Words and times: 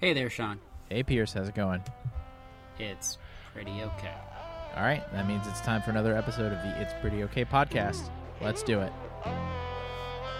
Hey 0.00 0.12
there, 0.12 0.28
Sean. 0.28 0.58
Hey, 0.90 1.02
Pierce, 1.02 1.32
how's 1.32 1.48
it 1.48 1.54
going? 1.54 1.82
It's 2.78 3.16
pretty 3.52 3.70
okay. 3.70 4.14
All 4.76 4.82
right, 4.82 5.02
that 5.12 5.26
means 5.26 5.46
it's 5.46 5.60
time 5.60 5.80
for 5.82 5.90
another 5.90 6.16
episode 6.16 6.52
of 6.52 6.58
the 6.62 6.80
It's 6.80 6.92
Pretty 7.00 7.22
Okay 7.24 7.44
podcast. 7.44 8.10
Let's 8.40 8.62
do 8.62 8.80
it. 8.80 8.92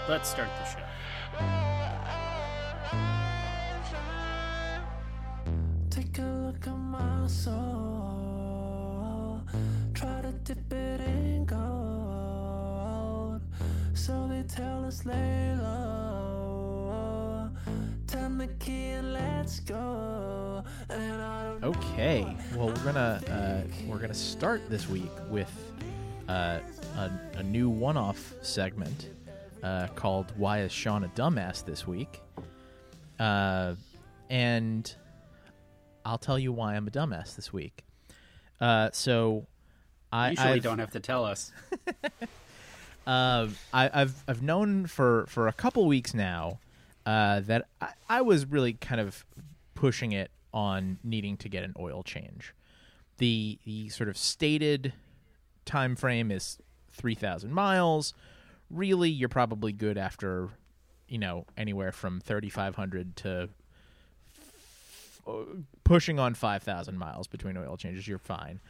Let's 0.09 0.29
start 0.29 0.49
the 0.59 0.65
show. 0.67 0.81
Take 5.91 6.19
a 6.19 6.23
look 6.23 6.67
at 6.67 6.77
my 6.77 7.27
soul. 7.29 7.55
Try 9.95 10.21
to 10.23 10.33
dip 10.43 10.73
it 10.73 11.01
in 11.01 11.45
gold. 11.47 13.41
So 13.95 14.27
they 14.29 14.43
tell 14.43 14.85
us 14.85 15.07
lay 15.07 15.57
low. 15.57 17.51
Turn 18.09 18.37
the 18.37 18.49
key 18.59 18.91
and 18.91 19.14
let's 19.45 19.61
go. 19.61 20.65
And 20.89 21.23
I 21.23 21.45
don't 21.61 21.77
Okay, 21.77 22.35
well 22.57 22.69
we're 22.69 22.85
gonna 22.85 23.21
uh, 23.29 23.85
we're 23.87 23.99
gonna 23.99 24.15
start 24.15 24.63
this 24.71 24.89
week 24.89 25.11
with 25.29 25.53
uh, 26.31 26.61
a, 26.97 27.11
a 27.35 27.43
new 27.43 27.69
one-off 27.69 28.33
segment 28.41 29.11
uh, 29.63 29.89
called 29.89 30.33
"Why 30.39 30.61
Is 30.63 30.73
Sean 30.73 31.05
a 31.05 31.09
Dumbass?" 31.09 31.63
This 31.63 31.87
week, 31.87 32.23
uh, 33.21 33.75
and 34.31 34.95
I'll 36.07 36.17
tell 36.17 36.39
you 36.39 36.51
why 36.51 36.75
I'm 36.75 36.87
a 36.89 36.91
dumbass 36.91 37.37
this 37.37 37.53
week. 37.53 37.85
Uh, 38.63 38.89
so, 38.95 39.47
I 40.11 40.31
Usually 40.31 40.49
I've- 40.53 40.61
don't 40.61 40.79
have 40.79 40.93
to 40.93 41.01
tell 41.01 41.27
us. 41.27 41.53
Uh, 43.07 43.49
I, 43.75 43.91
I've 43.93 44.25
I've 44.27 44.41
known 44.43 44.87
for 44.87 45.27
for 45.29 45.49
a 45.49 45.53
couple 45.53 45.85
weeks 45.87 46.15
now 46.15 46.61
uh, 47.07 47.41
that 47.41 47.67
I, 47.81 47.89
I 48.09 48.21
was 48.23 48.47
really 48.47 48.75
kind 48.75 49.01
of 49.01 49.25
pushing 49.75 50.13
it 50.13 50.31
on 50.53 50.99
needing 51.03 51.37
to 51.39 51.49
get 51.49 51.65
an 51.65 51.75
oil 51.79 52.03
change. 52.03 52.55
The 53.19 53.59
the 53.65 53.89
sort 53.89 54.09
of 54.09 54.17
stated 54.17 54.93
time 55.65 55.97
frame 55.97 56.31
is 56.31 56.59
three 56.93 57.15
thousand 57.15 57.53
miles. 57.53 58.15
Really, 58.71 59.11
you're 59.11 59.29
probably 59.29 59.73
good 59.73 59.99
after 59.99 60.51
you 61.09 61.19
know 61.19 61.47
anywhere 61.57 61.93
from 61.93 62.21
thirty 62.21 62.49
five 62.49 62.77
hundred 62.77 63.17
to 63.17 63.51
uh, 65.27 65.33
pushing 65.85 66.19
on 66.19 66.35
5,000 66.35 66.99
miles 66.99 67.27
between 67.27 67.57
oil 67.57 67.77
changes, 67.77 68.07
you're 68.07 68.19
fine. 68.19 68.61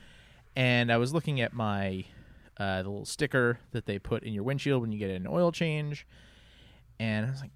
And 0.56 0.92
I 0.92 0.98
was 0.98 1.12
looking 1.12 1.40
at 1.40 1.52
my 1.52 2.04
uh, 2.58 2.82
the 2.82 2.88
little 2.88 3.04
sticker 3.04 3.58
that 3.72 3.86
they 3.86 3.98
put 3.98 4.22
in 4.22 4.32
your 4.32 4.44
windshield 4.44 4.80
when 4.80 4.92
you 4.92 4.98
get 4.98 5.10
an 5.10 5.26
oil 5.26 5.50
change, 5.50 6.06
and 7.00 7.26
I 7.26 7.30
was 7.30 7.40
like, 7.40 7.50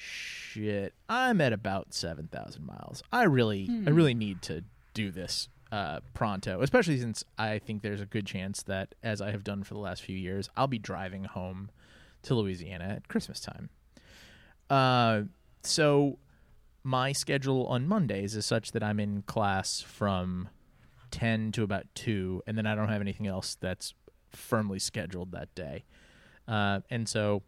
"Shit, 0.00 0.94
I'm 1.08 1.40
at 1.40 1.52
about 1.52 1.92
7,000 1.92 2.64
miles. 2.64 3.02
I 3.12 3.24
really, 3.24 3.68
I 3.86 3.90
really 3.90 4.14
need 4.14 4.42
to 4.42 4.62
do 4.94 5.10
this 5.10 5.48
uh, 5.72 6.00
pronto, 6.14 6.62
especially 6.62 6.98
since 6.98 7.24
I 7.36 7.58
think 7.58 7.82
there's 7.82 8.00
a 8.00 8.06
good 8.06 8.26
chance 8.26 8.62
that, 8.62 8.94
as 9.02 9.20
I 9.20 9.32
have 9.32 9.42
done 9.42 9.64
for 9.64 9.74
the 9.74 9.80
last 9.80 10.02
few 10.02 10.16
years, 10.16 10.50
I'll 10.56 10.68
be 10.68 10.78
driving 10.78 11.24
home 11.24 11.70
to 12.22 12.34
Louisiana 12.34 12.84
at 12.84 13.08
Christmas 13.08 13.40
time. 13.40 13.70
Uh, 14.70 15.22
so 15.62 16.18
my 16.84 17.12
schedule 17.12 17.66
on 17.66 17.88
Mondays 17.88 18.36
is 18.36 18.46
such 18.46 18.72
that 18.72 18.82
I'm 18.82 19.00
in 19.00 19.22
class 19.22 19.80
from 19.80 20.48
10 21.10 21.52
to 21.52 21.62
about 21.62 21.86
2 21.94 22.42
and 22.46 22.56
then 22.56 22.66
I 22.66 22.74
don't 22.74 22.88
have 22.88 23.00
anything 23.00 23.26
else 23.26 23.56
that's 23.60 23.94
firmly 24.30 24.78
scheduled 24.78 25.32
that 25.32 25.54
day. 25.54 25.84
Uh, 26.46 26.80
and 26.90 27.08
so 27.08 27.42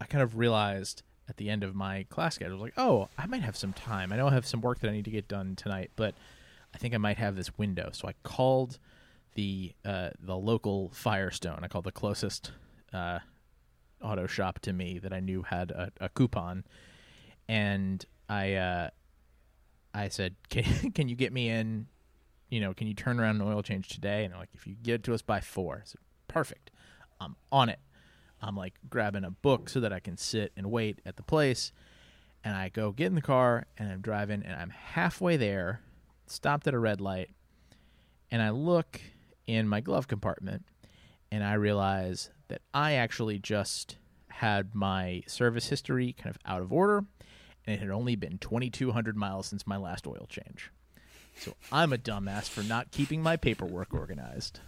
I 0.00 0.06
kind 0.06 0.22
of 0.22 0.38
realized 0.38 1.02
at 1.30 1.36
the 1.36 1.48
end 1.48 1.62
of 1.62 1.74
my 1.74 2.04
class 2.10 2.34
schedule 2.34 2.52
I 2.52 2.56
was 2.56 2.62
like, 2.62 2.74
"Oh, 2.76 3.08
I 3.16 3.26
might 3.26 3.42
have 3.42 3.56
some 3.56 3.72
time. 3.72 4.12
I 4.12 4.16
know 4.16 4.26
I 4.26 4.32
have 4.32 4.44
some 4.44 4.60
work 4.60 4.80
that 4.80 4.88
I 4.88 4.92
need 4.92 5.04
to 5.06 5.10
get 5.10 5.28
done 5.28 5.54
tonight, 5.56 5.92
but 5.96 6.14
I 6.74 6.78
think 6.78 6.92
I 6.92 6.98
might 6.98 7.16
have 7.16 7.36
this 7.36 7.56
window." 7.56 7.90
So 7.92 8.08
I 8.08 8.14
called 8.24 8.78
the 9.34 9.72
uh, 9.84 10.10
the 10.20 10.36
local 10.36 10.90
Firestone. 10.90 11.60
I 11.62 11.68
called 11.68 11.84
the 11.84 11.92
closest 11.92 12.50
uh, 12.92 13.20
auto 14.02 14.26
shop 14.26 14.58
to 14.60 14.72
me 14.72 14.98
that 14.98 15.12
I 15.12 15.20
knew 15.20 15.42
had 15.42 15.70
a, 15.70 15.92
a 16.00 16.08
coupon, 16.08 16.64
and 17.48 18.04
I 18.28 18.54
uh, 18.54 18.90
I 19.94 20.08
said, 20.08 20.34
"Can 20.50 20.90
can 20.90 21.08
you 21.08 21.14
get 21.14 21.32
me 21.32 21.48
in? 21.48 21.86
You 22.48 22.60
know, 22.60 22.74
can 22.74 22.88
you 22.88 22.94
turn 22.94 23.20
around 23.20 23.40
an 23.40 23.46
oil 23.46 23.62
change 23.62 23.88
today?" 23.88 24.24
And 24.24 24.34
like, 24.34 24.50
"If 24.52 24.66
you 24.66 24.74
get 24.82 24.96
it 24.96 25.04
to 25.04 25.14
us 25.14 25.22
by 25.22 25.40
four, 25.40 25.76
I 25.76 25.86
said, 25.86 26.00
"Perfect, 26.26 26.72
I'm 27.20 27.36
on 27.52 27.68
it." 27.68 27.78
I'm 28.42 28.56
like 28.56 28.74
grabbing 28.88 29.24
a 29.24 29.30
book 29.30 29.68
so 29.68 29.80
that 29.80 29.92
I 29.92 30.00
can 30.00 30.16
sit 30.16 30.52
and 30.56 30.70
wait 30.70 31.00
at 31.04 31.16
the 31.16 31.22
place, 31.22 31.72
and 32.42 32.56
I 32.56 32.68
go 32.68 32.92
get 32.92 33.06
in 33.06 33.14
the 33.14 33.22
car 33.22 33.66
and 33.76 33.90
I'm 33.90 34.00
driving 34.00 34.42
and 34.44 34.54
I'm 34.54 34.70
halfway 34.70 35.36
there, 35.36 35.80
stopped 36.26 36.66
at 36.66 36.74
a 36.74 36.78
red 36.78 37.00
light, 37.00 37.30
and 38.30 38.40
I 38.42 38.50
look 38.50 39.00
in 39.46 39.68
my 39.68 39.80
glove 39.80 40.08
compartment 40.08 40.64
and 41.30 41.44
I 41.44 41.54
realize 41.54 42.30
that 42.48 42.62
I 42.72 42.94
actually 42.94 43.38
just 43.38 43.96
had 44.28 44.74
my 44.74 45.22
service 45.26 45.68
history 45.68 46.12
kind 46.12 46.34
of 46.34 46.38
out 46.44 46.62
of 46.62 46.72
order, 46.72 47.04
and 47.66 47.76
it 47.76 47.78
had 47.78 47.90
only 47.90 48.16
been 48.16 48.38
2,200 48.38 49.16
miles 49.16 49.46
since 49.46 49.66
my 49.66 49.76
last 49.76 50.06
oil 50.06 50.26
change. 50.28 50.70
So 51.36 51.54
I'm 51.70 51.92
a 51.92 51.98
dumbass 51.98 52.48
for 52.48 52.62
not 52.62 52.90
keeping 52.90 53.22
my 53.22 53.36
paperwork 53.36 53.94
organized. 53.94 54.60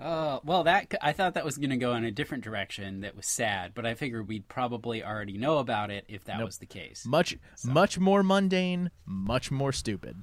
Uh, 0.00 0.40
well, 0.44 0.64
that 0.64 0.92
I 1.00 1.12
thought 1.12 1.34
that 1.34 1.44
was 1.44 1.56
going 1.56 1.70
to 1.70 1.76
go 1.76 1.94
in 1.94 2.04
a 2.04 2.10
different 2.10 2.42
direction. 2.42 3.00
That 3.02 3.16
was 3.16 3.26
sad, 3.26 3.72
but 3.74 3.86
I 3.86 3.94
figured 3.94 4.26
we'd 4.26 4.48
probably 4.48 5.04
already 5.04 5.38
know 5.38 5.58
about 5.58 5.90
it 5.90 6.04
if 6.08 6.24
that 6.24 6.38
Nope. 6.38 6.46
was 6.46 6.58
the 6.58 6.66
case. 6.66 7.06
Much, 7.06 7.36
much 7.64 7.98
more 7.98 8.22
mundane, 8.24 8.90
much 9.06 9.50
more 9.52 9.70
stupid. 9.72 10.16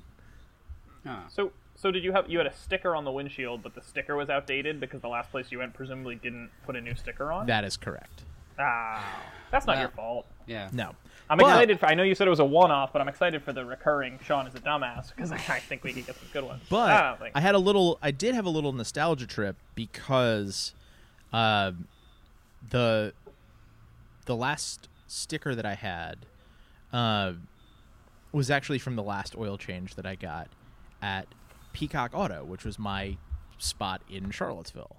Huh. 1.06 1.22
So, 1.30 1.52
so 1.76 1.90
did 1.90 2.04
you 2.04 2.12
have 2.12 2.30
you 2.30 2.38
had 2.38 2.48
a 2.48 2.54
sticker 2.54 2.96
on 2.96 3.06
the 3.06 3.12
windshield, 3.12 3.64
but 3.64 3.74
the 3.74 3.82
sticker 3.82 4.16
was 4.18 4.30
outdated 4.30 4.80
because 4.82 5.02
the 5.02 5.08
last 5.08 5.32
place 5.32 5.48
you 5.52 5.60
went 5.60 5.74
presumably 5.74 6.16
didn't 6.16 6.50
put 6.66 6.76
a 6.76 6.82
new 6.82 6.94
sticker 6.94 7.32
on? 7.32 7.48
That 7.48 7.64
is 7.64 7.78
correct. 7.78 8.24
ah, 8.60 9.24
that's 9.52 9.66
not 9.66 9.74
Well- 9.78 9.82
your 9.84 9.90
fault. 9.92 10.28
Yeah. 10.48 10.70
No. 10.74 10.96
I'm 11.32 11.38
But- 11.38 11.46
excited 11.48 11.80
for. 11.80 11.86
I 11.86 11.94
know 11.94 12.04
you 12.04 12.14
said 12.14 12.28
it 12.28 12.30
was 12.30 12.40
a 12.40 12.46
one-off, 12.46 12.92
but 12.92 13.02
I'm 13.02 13.08
excited 13.08 13.42
for 13.42 13.54
the 13.54 13.64
recurring. 13.66 14.20
Sean 14.24 14.46
is 14.48 14.54
a 14.54 14.60
dumbass 14.60 15.16
because 15.16 15.32
I 15.32 15.38
think 15.38 15.82
we 15.84 15.94
could 15.94 16.06
get 16.06 16.18
some 16.18 16.28
good 16.34 16.44
ones. 16.44 16.62
But 16.70 16.92
I. 16.92 17.32
I 17.36 17.40
had 17.40 17.56
a 17.56 17.60
little. 17.60 17.98
I 18.02 18.12
did 18.12 18.36
have 18.36 18.46
a 18.46 18.50
little 18.50 18.74
nostalgia 18.74 19.26
trip 19.26 19.56
because, 19.74 20.74
uh, 21.32 21.72
the 22.70 23.14
the 24.26 24.36
last 24.36 24.90
sticker 25.08 25.56
that 25.56 25.66
I 25.66 25.76
had, 25.76 26.26
uh, 26.92 27.34
was 28.34 28.52
actually 28.52 28.80
from 28.80 28.96
the 28.98 29.04
last 29.04 29.36
oil 29.38 29.58
change 29.58 29.96
that 29.96 30.06
I 30.06 30.16
got 30.16 30.50
at 31.02 31.28
Peacock 31.74 32.12
Auto, 32.14 32.44
which 32.44 32.66
was 32.66 32.78
my 32.78 33.16
spot 33.58 34.02
in 34.10 34.32
Charlottesville. 34.32 34.98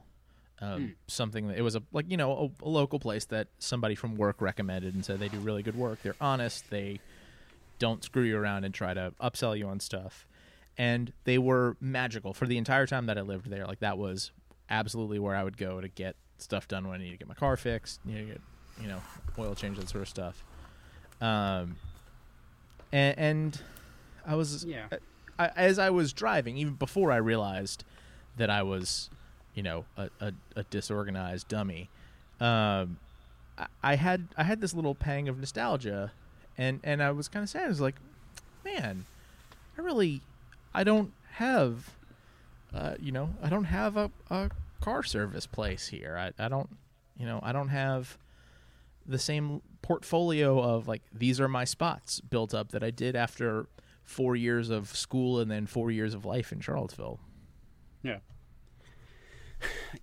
Um, 0.63 0.95
Something 1.09 1.49
that 1.49 1.59
it 1.59 1.63
was 1.63 1.75
a 1.75 1.83
like 1.93 2.09
you 2.09 2.17
know 2.17 2.53
a, 2.63 2.65
a 2.65 2.69
local 2.69 2.99
place 3.01 3.25
that 3.27 3.49
somebody 3.59 3.95
from 3.97 4.15
work 4.17 4.41
recommended 4.41 4.95
and 4.95 5.05
said 5.05 5.19
they 5.19 5.29
do 5.29 5.39
really 5.39 5.63
good 5.63 5.77
work. 5.77 6.01
They're 6.03 6.17
honest. 6.21 6.71
They 6.71 7.01
don't 7.79 8.05
screw 8.05 8.23
you 8.23 8.39
around 8.39 8.63
and 8.65 8.73
try 8.73 8.95
to 8.95 9.13
upsell 9.21 9.59
you 9.59 9.67
on 9.67 9.81
stuff. 9.81 10.27
And 10.79 11.13
they 11.25 11.37
were 11.37 11.77
magical 11.81 12.33
for 12.33 12.47
the 12.47 12.57
entire 12.59 12.87
time 12.87 13.07
that 13.07 13.19
I 13.19 13.23
lived 13.23 13.51
there. 13.51 13.67
Like 13.67 13.81
that 13.81 13.99
was 13.99 14.31
absolutely 14.71 15.19
where 15.19 15.35
I 15.35 15.43
would 15.43 15.57
go 15.57 15.81
to 15.81 15.89
get 15.89 16.15
stuff 16.39 16.69
done 16.69 16.87
when 16.87 17.01
I 17.01 17.05
need 17.05 17.11
to 17.11 17.17
get 17.17 17.29
my 17.29 17.35
car 17.35 17.57
fixed, 17.57 18.01
you 18.07 18.19
know, 18.19 18.25
get 18.27 18.41
you 18.81 18.87
know 18.89 19.03
oil 19.39 19.55
change 19.55 19.79
that 19.79 19.89
sort 19.89 20.03
of 20.03 20.09
stuff. 20.09 20.45
Um, 21.21 21.77
and, 22.93 23.19
and 23.19 23.61
I 24.27 24.35
was 24.37 24.65
Yeah. 24.65 24.87
I, 25.39 25.49
as 25.57 25.79
I 25.79 25.91
was 25.91 26.13
driving, 26.13 26.57
even 26.57 26.75
before 26.75 27.11
I 27.11 27.17
realized 27.17 27.85
that 28.37 28.51
I 28.51 28.63
was, 28.63 29.11
you 29.55 29.63
know, 29.63 29.85
a, 29.97 30.09
a, 30.21 30.33
a 30.57 30.63
disorganized 30.65 31.49
dummy, 31.49 31.89
um, 32.41 32.99
I, 33.59 33.67
I 33.83 33.95
had 33.97 34.29
I 34.37 34.45
had 34.45 34.61
this 34.61 34.75
little 34.75 34.95
pang 34.95 35.29
of 35.29 35.39
nostalgia, 35.39 36.13
and 36.57 36.81
and 36.83 37.03
I 37.03 37.11
was 37.13 37.29
kind 37.29 37.43
of 37.43 37.49
sad. 37.49 37.65
I 37.65 37.69
was 37.69 37.81
like, 37.81 37.97
man, 38.65 39.05
I 39.77 39.81
really, 39.81 40.21
I 40.75 40.85
don't 40.85 41.13
have, 41.33 41.91
uh, 42.75 42.95
you 43.01 43.13
know, 43.13 43.31
I 43.43 43.49
don't 43.49 43.65
have 43.65 43.97
a, 43.97 44.11
a 44.31 44.51
car 44.81 45.03
service 45.03 45.47
place 45.47 45.89
here. 45.89 46.17
I, 46.17 46.45
I 46.45 46.49
don't, 46.49 46.69
you 47.19 47.27
know, 47.27 47.41
I 47.43 47.53
don't 47.53 47.69
have 47.69 48.19
the 49.07 49.19
same 49.19 49.63
portfolio 49.83 50.61
of 50.61 50.87
like 50.87 51.03
these 51.13 51.41
are 51.41 51.49
my 51.49 51.65
spots 51.65 52.21
built 52.21 52.55
up 52.55 52.71
that 52.71 52.85
I 52.85 52.91
did 52.91 53.17
after 53.17 53.67
four 54.05 54.37
years 54.37 54.71
of 54.71 54.95
school 54.95 55.41
and 55.41 55.51
then 55.51 55.67
four 55.67 55.91
years 55.91 56.15
of 56.15 56.25
life 56.25 56.53
in 56.53 56.61
Charlottesville. 56.61 57.19
Yeah. 58.03 58.19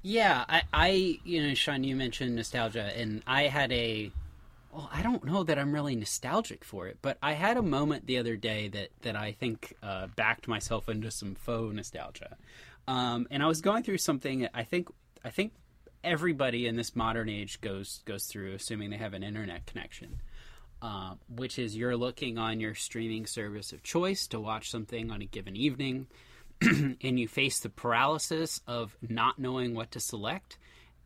Yeah, 0.02 0.46
I, 0.48 0.62
I, 0.74 1.20
you 1.24 1.44
know, 1.46 1.54
Sean, 1.54 1.84
you 1.84 1.96
mentioned 1.96 2.36
nostalgia, 2.36 2.92
and 2.98 3.24
I 3.28 3.44
had 3.44 3.72
a, 3.72 4.14
well, 4.72 4.90
I 4.94 5.02
don't 5.02 5.24
know 5.26 5.44
that 5.44 5.58
I'm 5.60 5.74
really 5.74 5.96
nostalgic 5.96 6.64
for 6.64 6.88
it, 6.88 6.98
but 7.02 7.18
I 7.22 7.34
had 7.34 7.58
a 7.58 7.62
moment 7.62 8.06
the 8.08 8.18
other 8.18 8.36
day 8.38 8.68
that 8.70 8.90
that 9.02 9.16
I 9.16 9.32
think 9.34 9.76
uh, 9.84 10.08
backed 10.08 10.48
myself 10.48 10.90
into 10.90 11.12
some 11.12 11.36
faux 11.36 11.74
nostalgia, 11.76 12.38
um, 12.88 13.28
and 13.32 13.44
I 13.44 13.48
was 13.48 13.62
going 13.62 13.84
through 13.84 13.98
something. 14.00 14.48
I 14.54 14.64
think 14.64 14.90
I 15.24 15.30
think 15.30 15.54
everybody 16.04 16.68
in 16.68 16.76
this 16.76 16.96
modern 16.96 17.30
age 17.30 17.62
goes 17.62 18.02
goes 18.06 18.26
through, 18.26 18.54
assuming 18.54 18.90
they 18.92 18.98
have 18.98 19.14
an 19.14 19.24
internet 19.24 19.66
connection. 19.66 20.22
uh, 20.82 21.16
which 21.30 21.60
is 21.60 21.76
you're 21.76 21.98
looking 21.98 22.38
on 22.38 22.60
your 22.60 22.76
streaming 22.76 23.26
service 23.26 23.74
of 23.74 23.84
choice 23.84 24.28
to 24.28 24.40
watch 24.40 24.70
something 24.70 25.12
on 25.12 25.22
a 25.22 25.26
given 25.26 25.56
evening, 25.56 26.08
and 27.02 27.20
you 27.20 27.28
face 27.28 27.60
the 27.60 27.70
paralysis 27.70 28.62
of 28.68 28.96
not 29.08 29.40
knowing 29.40 29.74
what 29.74 29.92
to 29.92 30.00
select. 30.00 30.58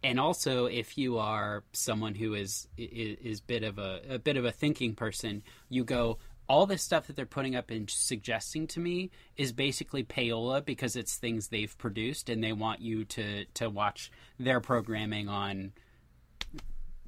And 0.03 0.19
also, 0.19 0.65
if 0.65 0.97
you 0.97 1.17
are 1.17 1.63
someone 1.71 2.15
who 2.15 2.33
is 2.33 2.67
is, 2.77 3.17
is 3.19 3.41
bit 3.41 3.63
of 3.63 3.79
a, 3.79 4.01
a 4.09 4.19
bit 4.19 4.35
of 4.35 4.45
a 4.45 4.51
thinking 4.51 4.95
person, 4.95 5.43
you 5.69 5.83
go, 5.83 6.17
all 6.47 6.65
this 6.65 6.83
stuff 6.83 7.07
that 7.07 7.15
they're 7.15 7.25
putting 7.25 7.55
up 7.55 7.69
and 7.69 7.89
suggesting 7.89 8.67
to 8.67 8.79
me 8.79 9.11
is 9.37 9.53
basically 9.53 10.03
payola 10.03 10.63
because 10.63 10.95
it's 10.95 11.15
things 11.15 11.47
they've 11.47 11.77
produced 11.77 12.29
and 12.29 12.43
they 12.43 12.51
want 12.51 12.81
you 12.81 13.05
to 13.05 13.45
to 13.53 13.69
watch 13.69 14.11
their 14.39 14.59
programming 14.59 15.29
on 15.29 15.71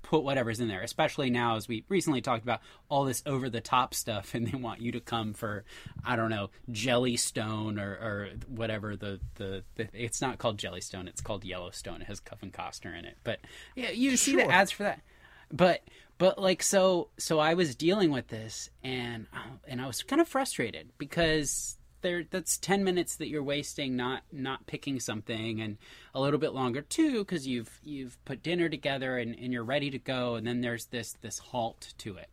put 0.06 0.24
whatever's 0.24 0.60
in 0.60 0.68
there 0.68 0.82
especially 0.82 1.30
now 1.30 1.56
as 1.56 1.68
we 1.68 1.84
recently 1.90 2.22
talked 2.22 2.44
about 2.44 2.62
all 2.90 3.06
this 3.06 3.24
over 3.26 3.50
the 3.50 3.62
top 3.62 3.94
stuff 3.94 4.34
and 4.36 4.48
they 4.48 4.58
want 4.58 4.82
you 4.82 4.92
to 4.92 5.00
come 5.00 5.34
for 5.34 5.64
i 6.06 6.16
don't 6.16 6.30
know 6.30 6.50
jellystone 6.72 7.82
or, 7.82 7.92
or 7.94 8.30
whatever 8.48 8.96
the, 8.96 9.20
the, 9.36 9.64
the 9.76 9.88
it's 9.94 10.22
not 10.22 10.38
called 10.38 10.58
jellystone 10.58 11.08
it's 11.08 11.22
called 11.22 11.44
yellowstone. 11.46 12.02
It 12.02 12.08
has 12.08 12.20
Kevin 12.20 12.52
Costner 12.52 12.98
in 12.98 13.06
it. 13.06 13.18
But 13.24 13.40
yeah 13.76 13.92
you 13.92 14.18
see 14.18 14.36
the 14.36 14.50
ads 14.50 14.72
for 14.72 14.84
that. 14.84 15.02
But 15.52 15.82
but 16.18 16.40
like 16.40 16.64
so 16.64 17.10
so 17.18 17.40
i 17.40 17.54
was 17.54 17.76
dealing 17.76 18.10
with 18.10 18.28
this 18.30 18.70
and 18.84 19.28
and 19.68 19.82
i 19.82 19.88
was 19.88 20.02
kind 20.02 20.22
of 20.22 20.28
frustrated 20.28 20.90
because 20.98 21.78
there 22.06 22.24
that's 22.30 22.60
10 22.60 22.84
minutes 22.84 23.16
that 23.16 23.30
you're 23.30 23.44
wasting 23.44 23.96
not 23.96 24.22
not 24.32 24.68
picking 24.68 25.00
something 25.00 25.60
and 25.60 25.78
a 26.14 26.22
little 26.22 26.40
bit 26.40 26.54
longer. 26.54 26.82
Too 26.82 27.20
because 27.20 27.48
you've 27.48 27.82
you've 27.84 28.24
put 28.26 28.44
dinner 28.44 28.70
together 28.70 29.18
and, 29.18 29.36
and 29.36 29.52
you're 29.52 29.64
ready 29.64 29.90
to 29.90 29.98
go 29.98 30.36
and 30.36 30.46
then 30.46 30.62
there's 30.62 30.86
this 30.86 31.14
this 31.22 31.40
halt 31.40 31.94
to 31.98 32.16
it. 32.16 32.30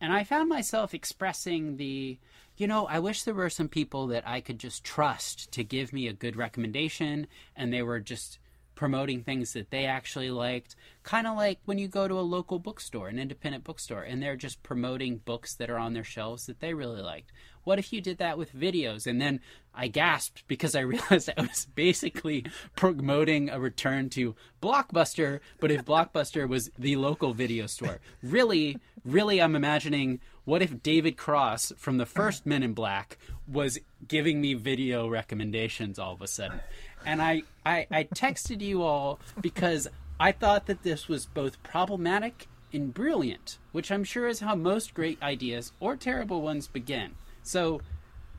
And 0.00 0.12
I 0.12 0.22
found 0.22 0.48
myself 0.48 0.94
expressing 0.94 1.76
the, 1.76 2.18
you 2.56 2.66
know, 2.66 2.86
I 2.86 3.00
wish 3.00 3.22
there 3.22 3.34
were 3.34 3.50
some 3.50 3.68
people 3.68 4.06
that 4.08 4.26
I 4.26 4.40
could 4.40 4.58
just 4.58 4.84
trust 4.84 5.50
to 5.52 5.64
give 5.64 5.92
me 5.92 6.06
a 6.06 6.12
good 6.12 6.36
recommendation 6.36 7.26
and 7.56 7.72
they 7.72 7.82
were 7.82 8.00
just 8.00 8.38
promoting 8.74 9.22
things 9.22 9.52
that 9.52 9.70
they 9.70 9.84
actually 9.84 10.30
liked. 10.30 10.74
Kind 11.02 11.26
of 11.26 11.36
like 11.36 11.58
when 11.64 11.78
you 11.78 11.88
go 11.88 12.08
to 12.08 12.18
a 12.18 12.20
local 12.20 12.58
bookstore, 12.58 13.08
an 13.08 13.18
independent 13.18 13.64
bookstore, 13.64 14.02
and 14.02 14.22
they're 14.22 14.36
just 14.36 14.62
promoting 14.62 15.18
books 15.18 15.54
that 15.54 15.70
are 15.70 15.78
on 15.78 15.92
their 15.92 16.04
shelves 16.04 16.46
that 16.46 16.60
they 16.60 16.74
really 16.74 17.02
liked. 17.02 17.32
What 17.64 17.78
if 17.78 17.92
you 17.92 18.00
did 18.00 18.18
that 18.18 18.38
with 18.38 18.54
videos? 18.54 19.06
And 19.06 19.20
then 19.20 19.40
I 19.74 19.88
gasped 19.88 20.44
because 20.48 20.74
I 20.74 20.80
realized 20.80 21.30
I 21.36 21.42
was 21.42 21.66
basically 21.74 22.44
promoting 22.76 23.50
a 23.50 23.60
return 23.60 24.10
to 24.10 24.34
Blockbuster, 24.62 25.40
but 25.60 25.70
if 25.70 25.84
Blockbuster 25.84 26.48
was 26.48 26.70
the 26.78 26.96
local 26.96 27.32
video 27.34 27.66
store. 27.66 28.00
Really, 28.22 28.78
really, 29.04 29.40
I'm 29.40 29.56
imagining 29.56 30.20
what 30.44 30.62
if 30.62 30.82
David 30.82 31.16
Cross 31.16 31.72
from 31.76 31.98
the 31.98 32.06
first 32.06 32.46
Men 32.46 32.64
in 32.64 32.74
Black 32.74 33.16
was 33.46 33.78
giving 34.08 34.40
me 34.40 34.54
video 34.54 35.08
recommendations 35.08 35.98
all 35.98 36.14
of 36.14 36.22
a 36.22 36.26
sudden? 36.26 36.60
And 37.04 37.22
I, 37.22 37.42
I, 37.64 37.86
I 37.90 38.04
texted 38.04 38.60
you 38.60 38.82
all 38.82 39.20
because 39.40 39.88
I 40.18 40.32
thought 40.32 40.66
that 40.66 40.82
this 40.82 41.08
was 41.08 41.26
both 41.26 41.62
problematic 41.62 42.48
and 42.72 42.92
brilliant, 42.92 43.58
which 43.72 43.90
I'm 43.90 44.04
sure 44.04 44.28
is 44.28 44.40
how 44.40 44.54
most 44.54 44.94
great 44.94 45.22
ideas 45.22 45.72
or 45.80 45.96
terrible 45.96 46.42
ones 46.42 46.68
begin. 46.68 47.12
So 47.42 47.80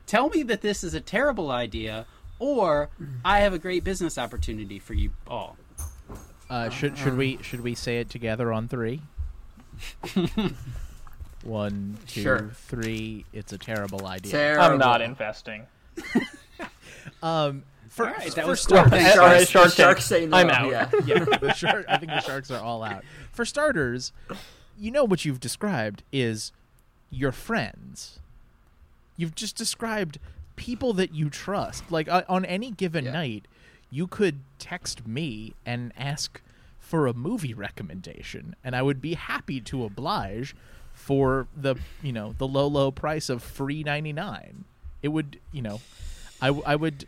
tell 0.06 0.28
me 0.30 0.42
that 0.44 0.60
this 0.60 0.82
is 0.82 0.94
a 0.94 1.00
terrible 1.00 1.50
idea 1.50 2.06
or 2.38 2.90
I 3.24 3.40
have 3.40 3.52
a 3.52 3.58
great 3.58 3.84
business 3.84 4.18
opportunity 4.18 4.78
for 4.78 4.94
you 4.94 5.10
all. 5.26 5.56
Uh, 6.50 6.68
should 6.68 6.98
should 6.98 7.16
we 7.16 7.38
should 7.42 7.62
we 7.62 7.74
say 7.74 8.00
it 8.00 8.10
together 8.10 8.52
on 8.52 8.68
three? 8.68 9.00
One, 11.42 11.98
two, 12.06 12.50
three. 12.54 13.24
Sure. 13.32 13.40
It's 13.40 13.52
a 13.52 13.58
terrible 13.58 14.06
idea. 14.06 14.32
Terrible. 14.32 14.64
I'm 14.64 14.78
not 14.78 15.00
investing. 15.00 15.66
Um, 17.22 17.64
for, 17.94 18.06
All 18.08 18.12
right, 18.12 18.28
for 18.28 18.34
that 18.34 18.46
was 18.48 18.60
starters, 18.60 18.90
Thanks, 18.90 19.14
Sharks, 19.14 19.44
guys. 19.44 19.48
Shark 19.50 19.64
the 19.68 20.02
sharks 20.02 20.10
no. 20.10 20.36
I'm 20.36 20.50
out. 20.50 20.68
Yeah. 20.68 20.90
yeah, 21.06 21.24
the 21.24 21.52
shark. 21.52 21.86
I 21.88 21.96
think 21.96 22.10
the 22.10 22.20
sharks 22.20 22.50
are 22.50 22.60
all 22.60 22.82
out. 22.82 23.04
For 23.30 23.44
starters, 23.44 24.12
you 24.76 24.90
know 24.90 25.04
what 25.04 25.24
you've 25.24 25.38
described 25.38 26.02
is 26.12 26.50
your 27.10 27.30
friends. 27.30 28.18
You've 29.16 29.36
just 29.36 29.54
described 29.54 30.18
people 30.56 30.92
that 30.94 31.14
you 31.14 31.30
trust. 31.30 31.88
Like 31.92 32.08
uh, 32.08 32.22
on 32.28 32.44
any 32.44 32.72
given 32.72 33.04
Yeah. 33.04 33.12
night, 33.12 33.46
you 33.90 34.08
could 34.08 34.40
text 34.58 35.06
me 35.06 35.54
and 35.64 35.92
ask 35.96 36.42
for 36.80 37.06
a 37.06 37.14
movie 37.14 37.54
recommendation, 37.54 38.56
and 38.64 38.74
I 38.74 38.82
would 38.82 39.00
be 39.00 39.14
happy 39.14 39.60
to 39.60 39.84
oblige 39.84 40.56
for 40.92 41.46
the 41.56 41.76
you 42.02 42.12
know 42.12 42.34
the 42.38 42.48
low 42.48 42.66
low 42.66 42.90
price 42.90 43.28
of 43.28 43.40
free 43.40 43.84
ninety 43.84 44.12
nine. 44.12 44.64
It 45.00 45.08
would 45.08 45.38
you 45.52 45.62
know, 45.62 45.80
I 46.42 46.48
I 46.48 46.74
would 46.74 47.06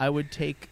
I 0.00 0.10
would 0.10 0.30
take 0.30 0.68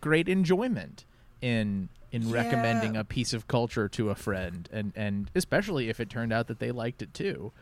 great 0.00 0.28
enjoyment 0.28 1.04
in 1.40 1.88
in 2.12 2.30
recommending 2.30 2.96
a 2.96 3.04
piece 3.04 3.32
of 3.34 3.46
culture 3.48 3.88
to 3.90 4.10
a 4.10 4.14
friend, 4.14 4.68
and 4.72 4.92
and 4.96 5.30
especially 5.34 5.88
if 5.88 6.00
it 6.00 6.08
turned 6.08 6.32
out 6.32 6.46
that 6.48 6.58
they 6.58 6.70
liked 6.70 7.02
it 7.02 7.12
too. 7.14 7.52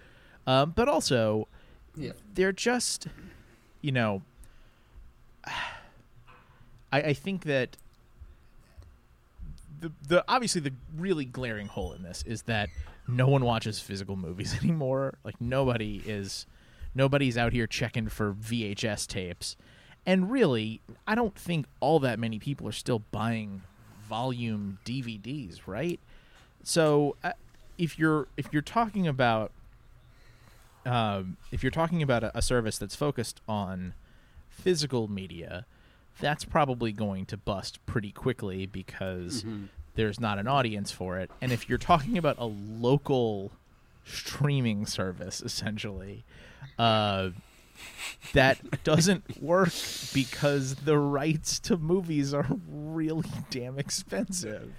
Um, 0.46 0.72
but 0.76 0.88
also, 0.88 1.48
Yeah. 1.96 2.12
they're 2.34 2.52
just, 2.52 3.08
you 3.80 3.92
know, 3.92 4.22
I, 5.46 7.00
I 7.00 7.12
think 7.14 7.44
that 7.44 7.76
the 9.80 9.92
the 10.06 10.24
obviously 10.28 10.60
the 10.60 10.72
really 10.96 11.24
glaring 11.24 11.66
hole 11.68 11.92
in 11.92 12.02
this 12.02 12.22
is 12.26 12.42
that 12.42 12.68
no 13.08 13.26
one 13.28 13.44
watches 13.44 13.80
physical 13.80 14.16
movies 14.16 14.54
anymore. 14.62 15.14
Like 15.24 15.40
nobody 15.40 16.02
is 16.06 16.46
nobody's 16.94 17.36
out 17.36 17.52
here 17.52 17.66
checking 17.66 18.08
for 18.08 18.32
VHS 18.32 19.06
tapes. 19.06 19.56
And 20.06 20.30
really, 20.30 20.80
I 21.06 21.14
don't 21.14 21.34
think 21.34 21.66
all 21.80 21.98
that 22.00 22.18
many 22.18 22.38
people 22.38 22.68
are 22.68 22.72
still 22.72 23.02
buying 23.10 23.62
volume 24.08 24.78
DVDs, 24.84 25.60
right? 25.66 25.98
So, 26.62 27.16
uh, 27.24 27.32
if 27.78 27.98
you're 27.98 28.28
if 28.36 28.48
you're 28.52 28.62
talking 28.62 29.06
about 29.06 29.50
um, 30.86 31.36
if 31.50 31.62
you're 31.62 31.70
talking 31.72 32.02
about 32.02 32.22
a, 32.22 32.38
a 32.38 32.42
service 32.42 32.78
that's 32.78 32.94
focused 32.94 33.40
on 33.48 33.94
physical 34.50 35.08
media, 35.08 35.66
that's 36.20 36.44
probably 36.44 36.92
going 36.92 37.26
to 37.26 37.36
bust 37.36 37.84
pretty 37.86 38.12
quickly 38.12 38.66
because 38.66 39.44
there's 39.94 40.20
not 40.20 40.38
an 40.38 40.46
audience 40.46 40.90
for 40.90 41.18
it. 41.18 41.30
And 41.40 41.52
if 41.52 41.68
you're 41.68 41.78
talking 41.78 42.18
about 42.18 42.36
a 42.38 42.44
local 42.44 43.52
streaming 44.04 44.86
service, 44.86 45.40
essentially, 45.42 46.24
uh, 46.78 47.30
that 48.32 48.84
doesn't 48.84 49.43
work 49.43 49.72
because 50.12 50.74
the 50.76 50.98
rights 50.98 51.58
to 51.60 51.76
movies 51.76 52.34
are 52.34 52.46
really 52.69 53.28
damn 53.50 53.78
expensive. 53.78 54.72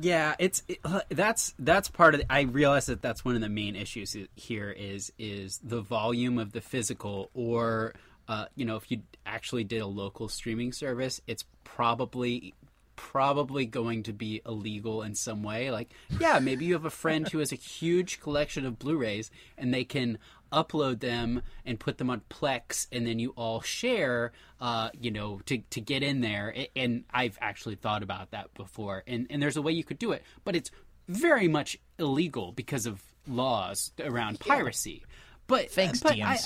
Yeah, 0.00 0.34
it's 0.38 0.62
it, 0.68 0.78
uh, 0.84 1.00
that's 1.10 1.54
that's 1.58 1.88
part 1.88 2.14
of. 2.14 2.20
The, 2.20 2.32
I 2.32 2.42
realize 2.42 2.86
that 2.86 3.02
that's 3.02 3.24
one 3.24 3.34
of 3.34 3.42
the 3.42 3.48
main 3.48 3.76
issues 3.76 4.16
here 4.34 4.70
is 4.70 5.12
is 5.18 5.60
the 5.62 5.82
volume 5.82 6.38
of 6.38 6.52
the 6.52 6.62
physical, 6.62 7.30
or 7.34 7.92
uh, 8.26 8.46
you 8.56 8.64
know, 8.64 8.76
if 8.76 8.90
you 8.90 9.02
actually 9.26 9.64
did 9.64 9.80
a 9.80 9.86
local 9.86 10.28
streaming 10.28 10.72
service, 10.72 11.20
it's 11.26 11.44
probably 11.64 12.54
probably 12.96 13.66
going 13.66 14.02
to 14.04 14.12
be 14.12 14.40
illegal 14.46 15.02
in 15.02 15.14
some 15.14 15.42
way. 15.42 15.70
Like, 15.70 15.90
yeah, 16.20 16.38
maybe 16.38 16.64
you 16.64 16.74
have 16.74 16.84
a 16.84 16.90
friend 16.90 17.28
who 17.28 17.38
has 17.38 17.52
a 17.52 17.56
huge 17.56 18.20
collection 18.20 18.64
of 18.64 18.78
Blu-rays, 18.78 19.30
and 19.58 19.74
they 19.74 19.84
can 19.84 20.18
upload 20.52 21.00
them 21.00 21.42
and 21.64 21.80
put 21.80 21.98
them 21.98 22.10
on 22.10 22.20
Plex, 22.30 22.86
and 22.92 23.06
then 23.06 23.18
you 23.18 23.30
all 23.36 23.60
share, 23.62 24.32
uh, 24.60 24.90
you 25.00 25.10
know, 25.10 25.40
to, 25.46 25.58
to 25.70 25.80
get 25.80 26.02
in 26.02 26.20
there. 26.20 26.54
And 26.76 27.04
I've 27.10 27.38
actually 27.40 27.74
thought 27.76 28.02
about 28.02 28.30
that 28.32 28.52
before, 28.54 29.02
and 29.06 29.26
and 29.30 29.42
there's 29.42 29.56
a 29.56 29.62
way 29.62 29.72
you 29.72 29.84
could 29.84 29.98
do 29.98 30.12
it, 30.12 30.22
but 30.44 30.54
it's 30.54 30.70
very 31.08 31.48
much 31.48 31.78
illegal 31.98 32.52
because 32.52 32.86
of 32.86 33.02
laws 33.26 33.92
around 34.00 34.38
piracy. 34.40 35.04
But 35.46 35.70
Thanks, 35.70 36.00
but 36.00 36.12
I- 36.12 36.36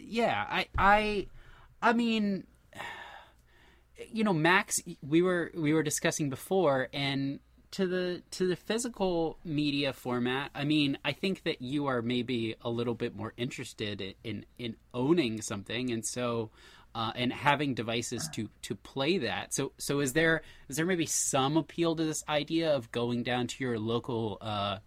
yeah, 0.00 0.44
I 0.48 0.66
I 0.78 1.26
I 1.82 1.92
mean 1.92 2.44
you 4.10 4.22
know 4.24 4.32
max 4.34 4.78
we 5.02 5.22
were 5.22 5.50
we 5.54 5.72
were 5.72 5.82
discussing 5.82 6.28
before 6.28 6.88
and 6.92 7.40
to 7.76 7.86
the 7.86 8.22
to 8.30 8.48
the 8.48 8.56
physical 8.56 9.38
media 9.44 9.92
format 9.92 10.50
i 10.54 10.64
mean 10.64 10.96
i 11.04 11.12
think 11.12 11.42
that 11.42 11.60
you 11.60 11.84
are 11.84 12.00
maybe 12.00 12.56
a 12.62 12.70
little 12.70 12.94
bit 12.94 13.14
more 13.14 13.34
interested 13.36 14.00
in 14.00 14.14
in, 14.24 14.46
in 14.58 14.76
owning 14.94 15.42
something 15.42 15.90
and 15.90 16.04
so 16.06 16.50
uh, 16.94 17.12
and 17.14 17.30
having 17.30 17.74
devices 17.74 18.30
to 18.32 18.48
to 18.62 18.74
play 18.74 19.18
that 19.18 19.52
so 19.52 19.72
so 19.76 20.00
is 20.00 20.14
there 20.14 20.40
is 20.70 20.76
there 20.76 20.86
maybe 20.86 21.04
some 21.04 21.58
appeal 21.58 21.94
to 21.94 22.02
this 22.02 22.24
idea 22.30 22.74
of 22.74 22.90
going 22.92 23.22
down 23.22 23.46
to 23.46 23.62
your 23.62 23.78
local 23.78 24.38
uh 24.40 24.78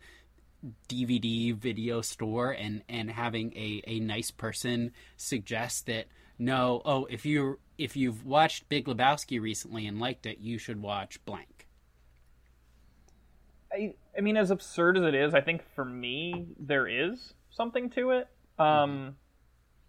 DVD 0.87 1.55
video 1.55 2.01
store 2.01 2.49
and 2.49 2.81
and 2.89 3.11
having 3.11 3.53
a 3.55 3.83
a 3.85 3.99
nice 3.99 4.31
person 4.31 4.91
suggest 5.15 5.85
that 5.85 6.07
no 6.39 6.81
oh 6.85 7.05
if 7.05 7.23
you 7.23 7.59
if 7.77 7.95
you've 7.95 8.25
watched 8.25 8.67
Big 8.67 8.85
Lebowski 8.85 9.39
recently 9.39 9.85
and 9.85 9.99
liked 9.99 10.25
it 10.25 10.39
you 10.39 10.57
should 10.57 10.81
watch 10.81 11.23
blank. 11.23 11.58
I, 13.71 13.93
I 14.17 14.21
mean, 14.21 14.37
as 14.37 14.51
absurd 14.51 14.97
as 14.97 15.03
it 15.03 15.13
is, 15.15 15.33
I 15.33 15.41
think 15.41 15.61
for 15.75 15.85
me 15.85 16.47
there 16.59 16.87
is 16.87 17.33
something 17.51 17.89
to 17.91 18.11
it. 18.11 18.27
Um, 18.57 19.15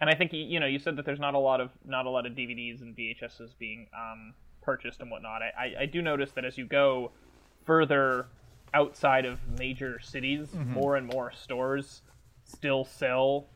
and 0.00 0.08
I 0.08 0.14
think 0.14 0.32
you 0.32 0.60
know 0.60 0.66
you 0.66 0.78
said 0.78 0.96
that 0.96 1.04
there's 1.04 1.20
not 1.20 1.34
a 1.34 1.38
lot 1.38 1.60
of 1.60 1.70
not 1.84 2.06
a 2.06 2.10
lot 2.10 2.26
of 2.26 2.32
DVDs 2.32 2.80
and 2.82 2.96
VHSs 2.96 3.50
being 3.58 3.88
um, 3.94 4.34
purchased 4.62 5.00
and 5.00 5.10
whatnot. 5.10 5.42
I, 5.42 5.50
I, 5.58 5.82
I 5.82 5.86
do 5.86 6.00
notice 6.02 6.30
that 6.32 6.44
as 6.44 6.56
you 6.56 6.66
go 6.66 7.10
further 7.64 8.26
outside 8.72 9.24
of 9.24 9.38
major 9.58 9.98
cities, 10.00 10.48
more 10.54 10.96
and 10.96 11.06
more 11.06 11.32
stores 11.32 12.02
still 12.44 12.84
sell 12.84 13.46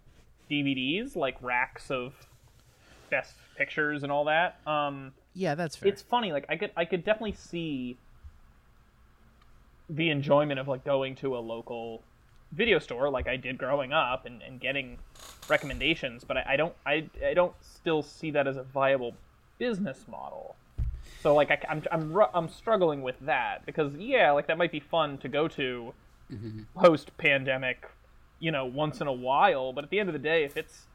DVDs, 0.50 1.16
like 1.16 1.36
racks 1.40 1.90
of 1.90 2.14
best 3.10 3.34
pictures 3.56 4.02
and 4.02 4.10
all 4.12 4.24
that. 4.24 4.58
Um, 4.66 5.12
Yeah, 5.34 5.54
that's 5.54 5.76
fair. 5.76 5.88
it's 5.88 6.02
funny 6.02 6.32
like 6.32 6.46
i 6.48 6.56
could 6.56 6.70
i 6.76 6.84
could 6.84 7.04
definitely 7.04 7.32
see 7.34 7.96
the 9.88 10.10
enjoyment 10.10 10.58
of 10.58 10.68
like 10.68 10.84
going 10.84 11.14
to 11.14 11.36
a 11.36 11.38
local 11.38 12.02
video 12.52 12.78
store 12.78 13.10
like 13.10 13.26
i 13.26 13.36
did 13.36 13.58
growing 13.58 13.92
up 13.92 14.26
and, 14.26 14.42
and 14.42 14.60
getting 14.60 14.98
recommendations 15.48 16.24
but 16.24 16.36
I, 16.36 16.44
I 16.50 16.56
don't 16.56 16.74
I, 16.86 17.08
I 17.24 17.34
don't 17.34 17.54
still 17.60 18.02
see 18.02 18.30
that 18.30 18.46
as 18.46 18.56
a 18.56 18.62
viable 18.62 19.14
business 19.58 20.06
model 20.08 20.56
so 21.22 21.34
like 21.34 21.50
I, 21.50 21.58
am 21.68 21.82
I'm, 21.90 22.12
ru- 22.12 22.32
I'm 22.32 22.48
struggling 22.48 23.02
with 23.02 23.16
that 23.22 23.66
because 23.66 23.94
yeah 23.96 24.30
like 24.32 24.46
that 24.46 24.56
might 24.56 24.72
be 24.72 24.80
fun 24.80 25.18
to 25.18 25.28
go 25.28 25.48
to 25.48 25.92
mm-hmm. 26.32 26.62
post 26.76 27.16
pandemic 27.18 27.90
you 28.38 28.52
know 28.52 28.64
once 28.64 29.00
in 29.00 29.06
a 29.06 29.12
while 29.12 29.72
but 29.72 29.84
at 29.84 29.90
the 29.90 29.98
end 29.98 30.08
of 30.08 30.12
the 30.12 30.18
day 30.18 30.44
if 30.44 30.56
it's 30.56 30.86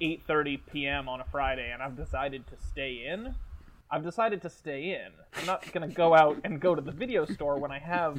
8:30 0.00 0.60
p.m. 0.72 1.08
on 1.08 1.20
a 1.20 1.24
Friday 1.24 1.70
and 1.72 1.82
I've 1.82 1.96
decided 1.96 2.46
to 2.48 2.54
stay 2.70 3.06
in, 3.06 3.34
I've 3.90 4.02
decided 4.04 4.42
to 4.42 4.50
stay 4.50 4.90
in. 4.92 5.12
I'm 5.38 5.46
not 5.46 5.70
going 5.72 5.88
to 5.88 5.94
go 5.94 6.14
out 6.14 6.38
and 6.44 6.60
go 6.60 6.74
to 6.74 6.82
the 6.82 6.92
video 6.92 7.24
store 7.24 7.58
when 7.58 7.70
I 7.72 7.78
have 7.78 8.18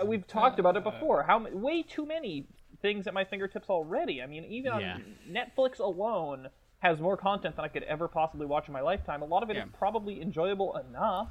uh, 0.00 0.04
we've 0.04 0.26
talked 0.26 0.58
about 0.60 0.76
it 0.76 0.84
before. 0.84 1.22
How 1.24 1.38
ma- 1.40 1.48
way 1.50 1.82
too 1.82 2.06
many 2.06 2.46
things 2.82 3.06
at 3.06 3.14
my 3.14 3.24
fingertips 3.24 3.68
already. 3.68 4.22
I 4.22 4.26
mean, 4.26 4.44
even 4.44 4.72
Yeah. 4.78 4.94
on 4.94 5.04
Netflix 5.30 5.80
alone 5.80 6.48
has 6.78 7.00
more 7.00 7.16
content 7.16 7.56
than 7.56 7.64
I 7.64 7.68
could 7.68 7.82
ever 7.82 8.08
possibly 8.08 8.46
watch 8.46 8.68
in 8.68 8.72
my 8.72 8.80
lifetime. 8.80 9.22
A 9.22 9.26
lot 9.26 9.42
of 9.42 9.50
it 9.50 9.56
is 9.56 9.64
Yeah. 9.64 9.78
probably 9.78 10.22
enjoyable 10.22 10.76
enough. 10.76 11.28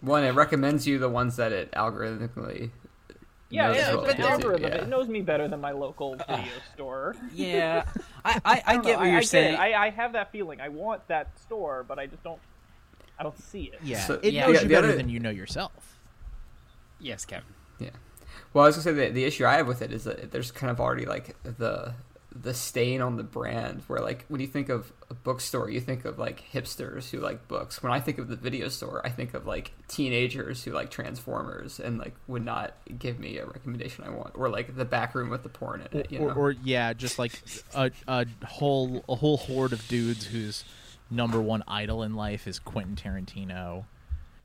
One, 0.00 0.24
it 0.24 0.30
recommends 0.32 0.86
you 0.86 0.98
the 0.98 1.08
ones 1.08 1.36
that 1.36 1.52
it 1.52 1.70
algorithmically. 1.72 2.70
Yeah, 3.50 3.68
knows 3.68 3.76
yeah, 3.76 3.94
what 3.94 4.08
it's 4.10 4.16
to 4.16 4.26
an 4.26 4.32
algorithm. 4.32 4.72
yeah. 4.72 4.78
It 4.82 4.88
knows 4.88 5.08
me 5.08 5.22
better 5.22 5.48
than 5.48 5.60
my 5.60 5.70
local 5.70 6.16
video 6.16 6.44
store. 6.74 7.16
Yeah, 7.32 7.84
I, 8.24 8.40
I, 8.44 8.62
I 8.66 8.72
don't 8.74 8.84
get 8.84 8.92
know. 8.92 8.98
what 8.98 9.06
I, 9.06 9.10
you're 9.10 9.18
I 9.18 9.22
saying. 9.22 9.54
Get 9.56 9.60
it. 9.70 9.74
I, 9.74 9.86
I 9.86 9.90
have 9.90 10.12
that 10.12 10.32
feeling. 10.32 10.60
I 10.60 10.68
want 10.68 11.06
that 11.08 11.38
store, 11.40 11.84
but 11.86 11.98
I 11.98 12.06
just 12.06 12.22
don't. 12.22 12.38
I 13.18 13.22
don't 13.24 13.38
see 13.42 13.64
it. 13.72 13.80
yeah, 13.82 14.00
So- 14.06 14.20
it 14.22 14.32
Yeah. 14.32 14.46
knows 14.46 14.54
Yeah, 14.56 14.62
you 14.62 14.68
better 14.68 14.88
other- 14.88 14.96
than 14.96 15.08
you 15.08 15.18
know 15.20 15.30
yourself. 15.30 15.98
yes, 17.00 17.24
Kevin. 17.24 17.44
Yeah. 17.78 17.90
Well, 18.52 18.64
I 18.64 18.68
was 18.68 18.76
gonna 18.76 18.84
say 18.84 19.06
the 19.08 19.12
the 19.12 19.24
issue 19.24 19.44
I 19.46 19.54
have 19.56 19.66
with 19.66 19.82
it 19.82 19.92
is 19.92 20.04
that 20.04 20.30
there's 20.30 20.50
kind 20.50 20.70
of 20.70 20.80
already 20.80 21.06
like 21.06 21.36
the 21.42 21.94
the 22.30 22.54
stain 22.54 23.00
on 23.00 23.16
the 23.16 23.22
brand 23.24 23.82
where 23.88 24.00
like 24.00 24.24
when 24.28 24.40
you 24.40 24.46
think 24.46 24.68
of 24.68 24.92
a 25.10 25.14
bookstore 25.14 25.70
you 25.70 25.80
think 25.80 26.04
of 26.04 26.18
like 26.18 26.44
hipsters 26.52 27.10
who 27.10 27.18
like 27.18 27.48
books 27.48 27.82
when 27.82 27.90
i 27.90 27.98
think 27.98 28.18
of 28.18 28.28
the 28.28 28.36
video 28.36 28.68
store 28.68 29.00
i 29.04 29.08
think 29.08 29.32
of 29.32 29.46
like 29.46 29.72
teenagers 29.88 30.62
who 30.62 30.70
like 30.70 30.90
transformers 30.90 31.80
and 31.80 31.98
like 31.98 32.14
would 32.28 32.44
not 32.44 32.74
give 32.98 33.18
me 33.18 33.38
a 33.38 33.46
recommendation 33.46 34.04
i 34.04 34.10
want 34.10 34.30
or 34.36 34.50
like 34.50 34.76
the 34.76 34.84
back 34.84 35.14
room 35.14 35.30
with 35.30 35.42
the 35.42 35.48
porn 35.48 35.80
in 35.90 36.00
it 36.00 36.12
you 36.12 36.18
or, 36.18 36.28
know 36.28 36.34
or 36.34 36.50
yeah, 36.52 36.92
just 36.92 37.18
like 37.18 37.32
a, 37.74 37.90
a 38.06 38.26
whole 38.46 39.02
a 39.08 39.14
whole 39.16 39.38
horde 39.38 39.72
of 39.72 39.88
dudes 39.88 40.26
whose 40.26 40.64
number 41.10 41.40
one 41.40 41.62
idol 41.66 42.02
in 42.02 42.14
life 42.14 42.46
is 42.46 42.58
Quentin 42.58 42.96
Tarantino. 42.96 43.84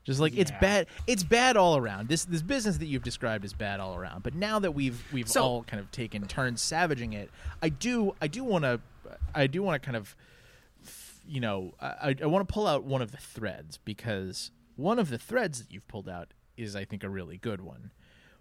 Just 0.04 0.20
like 0.20 0.36
it's 0.36 0.50
bad, 0.60 0.86
it's 1.06 1.22
bad 1.22 1.56
all 1.56 1.76
around. 1.78 2.08
This 2.08 2.26
this 2.26 2.42
business 2.42 2.76
that 2.78 2.86
you've 2.86 3.02
described 3.02 3.42
is 3.44 3.54
bad 3.54 3.80
all 3.80 3.96
around. 3.96 4.22
But 4.22 4.34
now 4.34 4.58
that 4.58 4.72
we've 4.72 5.02
we've 5.12 5.28
So- 5.28 5.42
all 5.42 5.62
kind 5.64 5.80
of 5.80 5.90
taken 5.90 6.26
turns 6.26 6.60
savaging 6.60 7.14
it, 7.14 7.30
I 7.62 7.70
do 7.70 8.14
I 8.20 8.26
do 8.26 8.44
want 8.44 8.64
to 8.64 8.80
I 9.34 9.46
do 9.46 9.62
want 9.62 9.82
to 9.82 9.84
kind 9.86 9.96
of 9.96 10.14
you 11.26 11.40
know 11.40 11.72
I 11.80 12.14
I 12.22 12.26
want 12.26 12.46
to 12.46 12.52
pull 12.52 12.66
out 12.66 12.84
one 12.84 13.00
of 13.00 13.12
the 13.12 13.16
threads 13.16 13.78
because 13.82 14.50
one 14.76 14.98
of 14.98 15.08
the 15.08 15.16
threads 15.18 15.58
that 15.62 15.72
you've 15.72 15.88
pulled 15.88 16.08
out 16.08 16.34
is 16.56 16.76
I 16.76 16.84
think 16.84 17.02
a 17.02 17.08
really 17.08 17.38
good 17.38 17.62
one, 17.62 17.90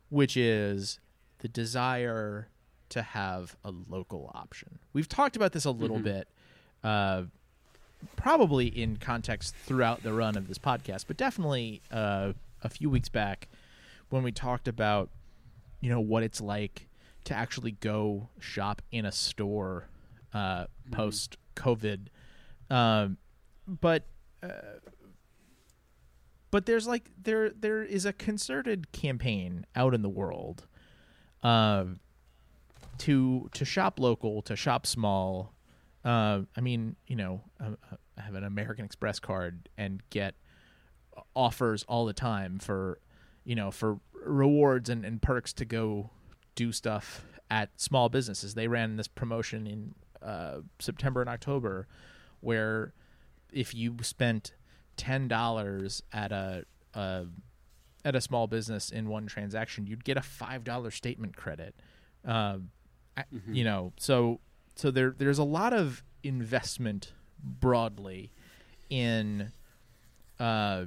which 0.09 0.35
is 0.35 0.99
the 1.39 1.47
desire 1.47 2.49
to 2.89 3.01
have 3.01 3.55
a 3.63 3.71
local 3.71 4.31
option. 4.35 4.79
We've 4.91 5.07
talked 5.07 5.35
about 5.37 5.53
this 5.53 5.63
a 5.65 5.71
little 5.71 5.99
bit, 5.99 6.27
uh, 6.83 7.23
probably 8.15 8.67
in 8.67 8.97
context 8.97 9.55
throughout 9.55 10.03
the 10.03 10.13
run 10.13 10.37
of 10.37 10.47
this 10.47 10.57
podcast, 10.57 11.05
but 11.07 11.17
definitely 11.17 11.81
uh, 11.91 12.33
a 12.61 12.69
few 12.69 12.89
weeks 12.89 13.09
back 13.09 13.47
when 14.09 14.23
we 14.23 14.31
talked 14.31 14.67
about, 14.67 15.09
you 15.81 15.89
know, 15.89 15.99
what 15.99 16.23
it's 16.23 16.41
like 16.41 16.87
to 17.25 17.33
actually 17.33 17.71
go 17.71 18.29
shop 18.39 18.81
in 18.91 19.05
a 19.05 19.11
store 19.11 19.87
uh, 20.33 20.65
post 20.91 21.37
COVID. 21.55 22.07
Um, 22.69 23.17
but 23.67 24.05
uh, 24.41 24.79
but 26.51 26.65
there's 26.65 26.87
like 26.87 27.09
there 27.21 27.49
there 27.49 27.83
is 27.83 28.05
a 28.05 28.13
concerted 28.13 28.91
campaign 28.91 29.65
out 29.75 29.93
in 29.93 30.01
the 30.01 30.09
world 30.09 30.67
uh, 31.41 31.85
to 32.99 33.49
to 33.53 33.65
shop 33.65 33.99
local, 33.99 34.41
to 34.43 34.55
shop 34.55 34.85
small. 34.85 35.53
Uh, 36.05 36.41
I 36.57 36.61
mean, 36.61 36.95
you 37.07 37.15
know, 37.15 37.41
I, 37.59 37.67
I 38.17 38.21
have 38.21 38.35
an 38.35 38.43
American 38.43 38.85
Express 38.85 39.19
card 39.19 39.69
and 39.77 40.01
get 40.09 40.35
offers 41.35 41.83
all 41.87 42.05
the 42.05 42.13
time 42.13 42.59
for, 42.59 42.99
you 43.45 43.55
know, 43.55 43.71
for 43.71 43.99
rewards 44.13 44.89
and, 44.89 45.05
and 45.05 45.21
perks 45.21 45.53
to 45.53 45.65
go 45.65 46.09
do 46.55 46.71
stuff 46.71 47.25
at 47.49 47.69
small 47.79 48.09
businesses. 48.09 48.53
They 48.53 48.67
ran 48.67 48.95
this 48.97 49.07
promotion 49.07 49.67
in 49.67 49.95
uh, 50.21 50.59
September 50.79 51.21
and 51.21 51.29
October 51.29 51.87
where 52.41 52.93
if 53.51 53.73
you 53.73 53.95
spent 54.01 54.53
ten 54.97 55.27
dollars 55.27 56.01
at 56.11 56.31
a, 56.31 56.65
a 56.93 57.25
at 58.05 58.15
a 58.15 58.21
small 58.21 58.47
business 58.47 58.89
in 58.89 59.07
one 59.07 59.27
transaction, 59.27 59.87
you'd 59.87 60.03
get 60.03 60.17
a 60.17 60.21
five 60.21 60.63
dollar 60.63 60.91
statement 60.91 61.35
credit. 61.37 61.75
Um, 62.25 62.71
I- 63.15 63.25
You 63.53 63.63
know, 63.63 63.93
so 63.97 64.39
so 64.75 64.91
there 64.91 65.13
there's 65.17 65.39
a 65.39 65.43
lot 65.43 65.73
of 65.73 66.03
investment 66.23 67.13
broadly 67.43 68.31
in 68.89 69.51
uh, 70.39 70.85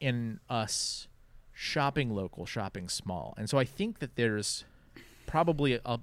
in 0.00 0.40
us 0.48 1.08
shopping 1.52 2.10
local, 2.14 2.46
shopping 2.46 2.88
small, 2.88 3.34
and 3.36 3.48
so 3.48 3.58
I 3.58 3.64
think 3.64 3.98
that 4.00 4.16
there's 4.16 4.64
probably 5.26 5.78
a, 5.84 6.00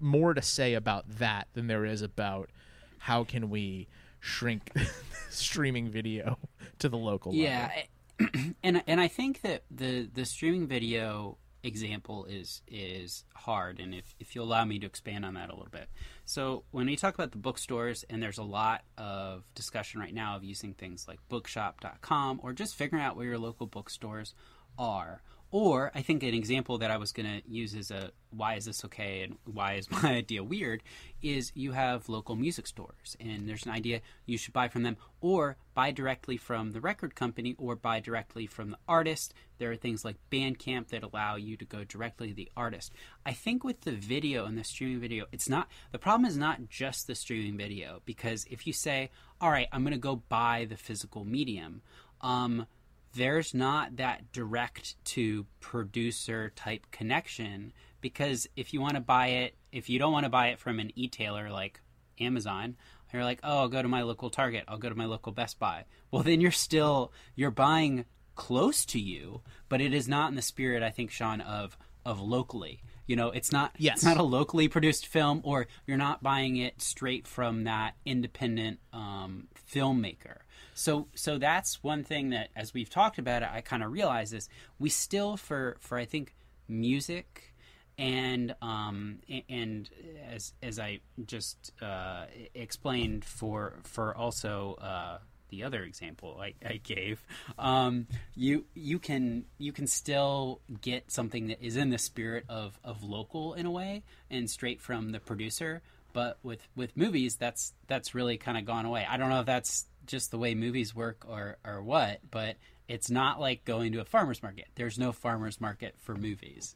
more 0.00 0.34
to 0.34 0.42
say 0.42 0.74
about 0.74 1.08
that 1.18 1.48
than 1.54 1.66
there 1.68 1.84
is 1.84 2.02
about 2.02 2.50
how 2.98 3.24
can 3.24 3.48
we 3.50 3.86
shrink 4.20 4.72
streaming 5.30 5.88
video 5.88 6.38
to 6.80 6.88
the 6.88 6.98
local 6.98 7.32
level. 7.32 7.44
Yeah, 7.44 7.70
I- 8.20 8.54
and 8.64 8.82
and 8.88 9.00
I 9.00 9.06
think 9.08 9.42
that 9.42 9.62
the 9.70 10.08
the 10.12 10.24
streaming 10.24 10.66
video 10.66 11.38
example 11.62 12.24
is 12.26 12.62
is 12.66 13.24
hard, 13.34 13.80
and 13.80 13.94
if 13.94 14.14
if 14.20 14.34
you 14.34 14.42
allow 14.42 14.64
me 14.64 14.78
to 14.78 14.86
expand 14.86 15.24
on 15.24 15.34
that 15.34 15.50
a 15.50 15.54
little 15.54 15.70
bit. 15.70 15.88
So 16.24 16.64
when 16.70 16.86
we 16.86 16.96
talk 16.96 17.14
about 17.14 17.32
the 17.32 17.38
bookstores, 17.38 18.04
and 18.08 18.22
there's 18.22 18.38
a 18.38 18.42
lot 18.42 18.82
of 18.96 19.44
discussion 19.54 20.00
right 20.00 20.14
now 20.14 20.36
of 20.36 20.44
using 20.44 20.74
things 20.74 21.06
like 21.08 21.18
Bookshop.com 21.28 22.40
or 22.42 22.52
just 22.52 22.74
figuring 22.74 23.02
out 23.02 23.16
where 23.16 23.26
your 23.26 23.38
local 23.38 23.66
bookstores 23.66 24.34
are. 24.78 25.22
Or 25.50 25.90
I 25.94 26.02
think 26.02 26.22
an 26.22 26.34
example 26.34 26.78
that 26.78 26.90
I 26.90 26.98
was 26.98 27.12
going 27.12 27.40
to 27.40 27.50
use 27.50 27.74
as 27.74 27.90
a 27.90 28.10
why 28.30 28.56
is 28.56 28.66
this 28.66 28.84
okay 28.84 29.22
and 29.22 29.38
why 29.46 29.74
is 29.74 29.90
my 30.02 30.16
idea 30.16 30.44
weird 30.44 30.82
is 31.22 31.52
you 31.54 31.72
have 31.72 32.10
local 32.10 32.36
music 32.36 32.66
stores 32.66 33.16
and 33.18 33.48
there's 33.48 33.64
an 33.64 33.72
idea 33.72 34.02
you 34.26 34.36
should 34.36 34.52
buy 34.52 34.68
from 34.68 34.82
them 34.82 34.98
or 35.22 35.56
buy 35.72 35.90
directly 35.90 36.36
from 36.36 36.72
the 36.72 36.80
record 36.82 37.14
company 37.14 37.56
or 37.58 37.74
buy 37.74 37.98
directly 37.98 38.46
from 38.46 38.70
the 38.70 38.78
artist. 38.86 39.32
There 39.56 39.70
are 39.72 39.76
things 39.76 40.04
like 40.04 40.16
Bandcamp 40.30 40.88
that 40.88 41.02
allow 41.02 41.36
you 41.36 41.56
to 41.56 41.64
go 41.64 41.82
directly 41.82 42.28
to 42.28 42.34
the 42.34 42.50
artist. 42.54 42.92
I 43.24 43.32
think 43.32 43.64
with 43.64 43.80
the 43.80 43.92
video 43.92 44.44
and 44.44 44.58
the 44.58 44.64
streaming 44.64 45.00
video, 45.00 45.24
it's 45.32 45.48
not 45.48 45.68
the 45.92 45.98
problem 45.98 46.28
is 46.28 46.36
not 46.36 46.68
just 46.68 47.06
the 47.06 47.14
streaming 47.14 47.56
video 47.56 48.02
because 48.04 48.46
if 48.50 48.66
you 48.66 48.74
say, 48.74 49.10
"All 49.40 49.50
right, 49.50 49.68
I'm 49.72 49.82
going 49.82 49.92
to 49.92 49.98
go 49.98 50.16
buy 50.16 50.66
the 50.68 50.76
physical 50.76 51.24
medium," 51.24 51.80
um, 52.20 52.66
there's 53.14 53.54
not 53.54 53.96
that 53.96 54.32
direct 54.32 55.02
to 55.06 55.46
producer 55.60 56.50
type 56.54 56.86
connection 56.90 57.72
because 58.00 58.46
if 58.56 58.72
you 58.72 58.80
want 58.80 58.94
to 58.94 59.00
buy 59.00 59.28
it, 59.28 59.56
if 59.72 59.88
you 59.90 59.98
don't 59.98 60.12
want 60.12 60.24
to 60.24 60.30
buy 60.30 60.48
it 60.48 60.58
from 60.58 60.78
an 60.78 60.92
e-tailer 60.94 61.50
like 61.50 61.80
Amazon, 62.20 62.76
you're 63.12 63.24
like, 63.24 63.40
"Oh, 63.42 63.60
I'll 63.60 63.68
go 63.68 63.80
to 63.82 63.88
my 63.88 64.02
local 64.02 64.30
Target, 64.30 64.64
I'll 64.68 64.78
go 64.78 64.88
to 64.88 64.94
my 64.94 65.06
local 65.06 65.32
Best 65.32 65.58
Buy." 65.58 65.84
Well, 66.10 66.22
then 66.22 66.40
you're 66.40 66.50
still 66.50 67.12
you're 67.34 67.50
buying 67.50 68.04
close 68.34 68.84
to 68.86 69.00
you, 69.00 69.42
but 69.68 69.80
it 69.80 69.92
is 69.94 70.06
not 70.08 70.28
in 70.30 70.36
the 70.36 70.42
spirit 70.42 70.82
I 70.82 70.90
think 70.90 71.10
Sean 71.10 71.40
of 71.40 71.76
of 72.04 72.20
locally. 72.20 72.82
You 73.06 73.16
know, 73.16 73.30
it's 73.30 73.50
not 73.52 73.72
Yes. 73.78 73.96
it's 73.96 74.04
not 74.04 74.16
a 74.18 74.22
locally 74.22 74.68
produced 74.68 75.06
film 75.06 75.40
or 75.44 75.66
you're 75.86 75.96
not 75.96 76.22
buying 76.22 76.56
it 76.56 76.80
straight 76.82 77.26
from 77.26 77.64
that 77.64 77.94
independent 78.04 78.80
um, 78.92 79.48
filmmaker. 79.72 80.38
So 80.78 81.08
so 81.16 81.38
that's 81.38 81.82
one 81.82 82.04
thing 82.04 82.30
that 82.30 82.50
as 82.54 82.72
we've 82.72 82.88
talked 82.88 83.18
about 83.18 83.42
it, 83.42 83.48
I 83.52 83.62
kind 83.62 83.82
of 83.82 83.90
realize 83.90 84.32
is 84.32 84.48
we 84.78 84.90
still 84.90 85.36
for 85.36 85.76
for 85.80 85.98
I 85.98 86.04
think 86.04 86.36
music 86.68 87.52
and 87.98 88.54
um, 88.62 89.18
and 89.48 89.90
as 90.30 90.52
as 90.62 90.78
I 90.78 91.00
just 91.26 91.72
uh, 91.82 92.26
explained 92.54 93.24
for 93.24 93.80
for 93.82 94.16
also 94.16 94.74
uh, 94.80 95.18
the 95.48 95.64
other 95.64 95.82
example 95.82 96.38
I, 96.40 96.54
I 96.64 96.76
gave, 96.76 97.26
um, 97.58 98.06
you 98.36 98.64
you 98.74 99.00
can 99.00 99.46
you 99.58 99.72
can 99.72 99.88
still 99.88 100.60
get 100.80 101.10
something 101.10 101.48
that 101.48 101.60
is 101.60 101.76
in 101.76 101.90
the 101.90 101.98
spirit 101.98 102.44
of, 102.48 102.78
of 102.84 103.02
local 103.02 103.54
in 103.54 103.66
a 103.66 103.70
way 103.70 104.04
and 104.30 104.48
straight 104.48 104.80
from 104.80 105.10
the 105.10 105.18
producer. 105.18 105.82
But 106.14 106.38
with, 106.42 106.66
with 106.74 106.96
movies, 106.96 107.36
that's 107.36 107.74
that's 107.86 108.14
really 108.14 108.38
kind 108.38 108.56
of 108.56 108.64
gone 108.64 108.86
away. 108.86 109.06
I 109.08 109.16
don't 109.18 109.28
know 109.28 109.40
if 109.40 109.46
that's 109.46 109.86
just 110.08 110.30
the 110.32 110.38
way 110.38 110.54
movies 110.54 110.94
work 110.94 111.24
or, 111.28 111.58
or 111.64 111.82
what, 111.82 112.20
but 112.30 112.56
it's 112.88 113.10
not 113.10 113.38
like 113.38 113.64
going 113.64 113.92
to 113.92 114.00
a 114.00 114.04
farmer's 114.04 114.42
market. 114.42 114.66
There's 114.74 114.98
no 114.98 115.12
farmer's 115.12 115.60
market 115.60 115.94
for 115.98 116.16
movies. 116.16 116.74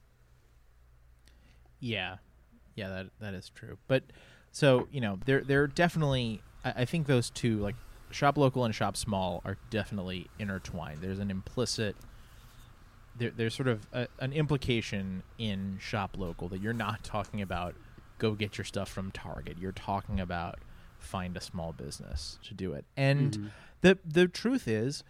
Yeah, 1.80 2.16
yeah, 2.76 2.88
that 2.88 3.06
that 3.20 3.34
is 3.34 3.50
true. 3.50 3.78
But 3.88 4.04
so 4.52 4.86
you 4.92 5.00
know, 5.00 5.18
they're 5.24 5.40
they're 5.40 5.66
definitely. 5.66 6.42
I, 6.64 6.82
I 6.82 6.84
think 6.84 7.06
those 7.06 7.30
two, 7.30 7.58
like 7.58 7.74
shop 8.10 8.38
local 8.38 8.64
and 8.64 8.74
shop 8.74 8.96
small, 8.96 9.42
are 9.44 9.56
definitely 9.70 10.28
intertwined. 10.38 11.00
There's 11.00 11.18
an 11.18 11.30
implicit. 11.30 11.96
There, 13.18 13.30
there's 13.30 13.54
sort 13.54 13.68
of 13.68 13.86
a, 13.92 14.06
an 14.20 14.32
implication 14.32 15.22
in 15.38 15.78
shop 15.80 16.16
local 16.16 16.48
that 16.48 16.60
you're 16.60 16.72
not 16.72 17.02
talking 17.02 17.42
about 17.42 17.74
go 18.18 18.32
get 18.32 18.56
your 18.56 18.64
stuff 18.64 18.88
from 18.88 19.10
Target. 19.10 19.58
You're 19.58 19.72
talking 19.72 20.20
about 20.20 20.60
find 21.02 21.37
a 21.37 21.40
small 21.40 21.73
business 21.73 22.38
to 22.44 22.54
do 22.54 22.73
it. 22.73 22.85
And 22.97 23.32
mm-hmm. 23.32 23.47
the 23.80 23.99
the 24.04 24.28
truth 24.28 24.66
is, 24.68 25.04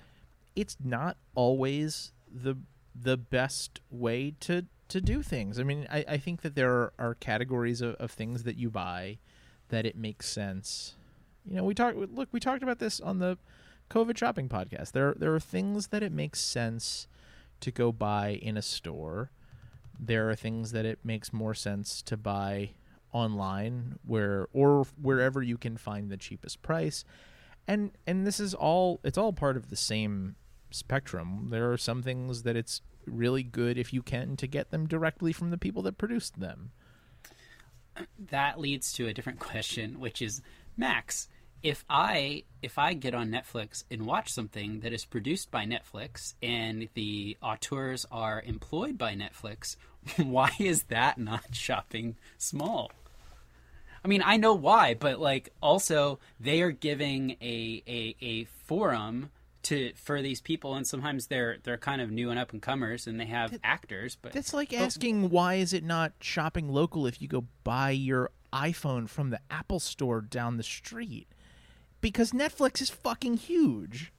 it's 0.57 0.77
not 0.83 1.17
always 1.35 2.13
the 2.33 2.57
the 2.95 3.17
best 3.17 3.81
way 3.91 4.35
to 4.41 4.67
to 4.89 5.01
do 5.01 5.23
things. 5.23 5.59
I 5.59 5.63
mean, 5.63 5.87
I, 5.91 6.05
I 6.07 6.17
think 6.19 6.43
that 6.43 6.55
there 6.55 6.71
are, 6.71 6.93
are 6.99 7.15
categories 7.15 7.81
of, 7.81 7.95
of 7.95 8.11
things 8.11 8.43
that 8.43 8.57
you 8.57 8.69
buy 8.69 9.19
that 9.71 9.87
it 9.87 9.97
makes 9.97 10.29
sense. 10.29 10.95
You 11.49 11.57
know, 11.57 11.65
we 11.65 11.75
talked 11.75 11.97
look, 11.97 12.29
we 12.31 12.41
talked 12.41 12.63
about 12.63 12.79
this 12.79 13.01
on 13.01 13.19
the 13.19 13.39
COVID 13.91 14.17
shopping 14.17 14.49
podcast. 14.49 14.93
There 14.93 15.15
there 15.17 15.35
are 15.35 15.41
things 15.41 15.89
that 15.89 16.03
it 16.03 16.13
makes 16.13 16.41
sense 16.41 17.07
to 17.61 17.71
go 17.71 17.93
buy 17.93 18.39
in 18.43 18.57
a 18.57 18.63
store. 18.63 19.31
There 19.99 20.29
are 20.29 20.35
things 20.35 20.73
that 20.73 20.85
it 20.85 20.99
makes 21.05 21.33
more 21.33 21.55
sense 21.55 22.03
to 22.03 22.17
buy 22.17 22.71
online 23.13 23.99
where 24.05 24.49
or 24.53 24.87
wherever 25.01 25.43
you 25.43 25.57
can 25.57 25.77
find 25.77 26.11
the 26.11 26.17
cheapest 26.17 26.63
price. 26.63 27.05
And 27.67 27.93
and 28.07 28.27
this 28.27 28.41
is 28.41 28.55
all 28.55 29.01
it's 29.05 29.19
all 29.19 29.33
part 29.33 29.57
of 29.57 29.69
the 29.69 29.77
same 29.77 30.37
spectrum. 30.71 31.49
There 31.51 31.71
are 31.73 31.77
some 31.77 32.03
things 32.03 32.43
that 32.43 32.57
it's 32.57 32.81
really 33.07 33.43
good 33.43 33.79
if 33.79 33.93
you 33.93 34.03
can 34.03 34.37
to 34.37 34.47
get 34.47 34.71
them 34.71 34.87
directly 34.87 35.33
from 35.33 35.51
the 35.51 35.59
people 35.59 35.83
that 35.83 35.99
produced 35.99 36.41
them. 36.41 36.73
that 38.19 38.59
leads 38.59 38.93
to 38.95 39.07
a 39.07 39.13
different 39.13 39.39
question, 39.39 40.01
which 40.01 40.23
is 40.23 40.41
Max. 40.77 41.29
If 41.63 41.85
I 41.89 42.43
if 42.61 42.77
I 42.77 42.95
get 42.95 43.15
on 43.15 43.31
Netflix 43.31 43.85
and 43.91 44.05
watch 44.05 44.33
something 44.33 44.81
that 44.81 44.93
is 44.93 45.05
produced 45.05 45.51
by 45.51 45.65
Netflix 45.65 46.35
and 46.43 46.89
the 46.95 47.37
auteurs 47.41 48.05
are 48.11 48.43
employed 48.43 48.99
by 48.99 49.15
Netflix, 49.15 49.77
why 50.17 50.51
is 50.59 50.85
that 50.85 51.19
not 51.19 51.55
shopping 51.55 52.17
small? 52.39 52.91
I 54.05 54.09
mean, 54.09 54.23
I 54.25 54.37
know 54.37 54.55
why, 54.55 54.95
but 54.95 55.21
like 55.21 55.51
also 55.63 56.19
they 56.41 56.61
are 56.63 56.73
giving 56.73 57.33
a 57.41 57.83
a, 57.87 58.17
a 58.21 58.45
forum 58.45 59.31
to 59.65 59.93
for 59.95 60.21
these 60.21 60.41
people, 60.41 60.75
and 60.75 60.87
sometimes 60.87 61.29
they're 61.29 61.59
they're 61.63 61.79
kind 61.79 62.01
of 62.01 62.11
new 62.11 62.31
and 62.31 62.39
up 62.39 62.53
and 62.53 62.61
comers, 62.61 63.07
and 63.07 63.19
they 63.21 63.27
have 63.27 63.59
actors. 63.63 64.17
But 64.21 64.33
That's 64.33 64.53
like 64.53 64.73
asking 64.73 65.31
why 65.31 65.55
is 65.55 65.73
it 65.73 65.85
not 65.85 66.13
shopping 66.21 66.69
local 66.69 67.07
if 67.07 67.23
you 67.23 67.29
go 67.29 67.47
buy 67.65 67.91
your 67.91 68.31
iPhone 68.53 69.09
from 69.09 69.31
the 69.31 69.41
Apple 69.51 69.81
store 69.81 70.21
down 70.21 70.57
the 70.57 70.63
street? 70.63 71.29
Because 72.01 72.33
Netflix 72.33 72.81
is 72.81 72.91
fucking 72.91 73.37
huge. 73.37 74.13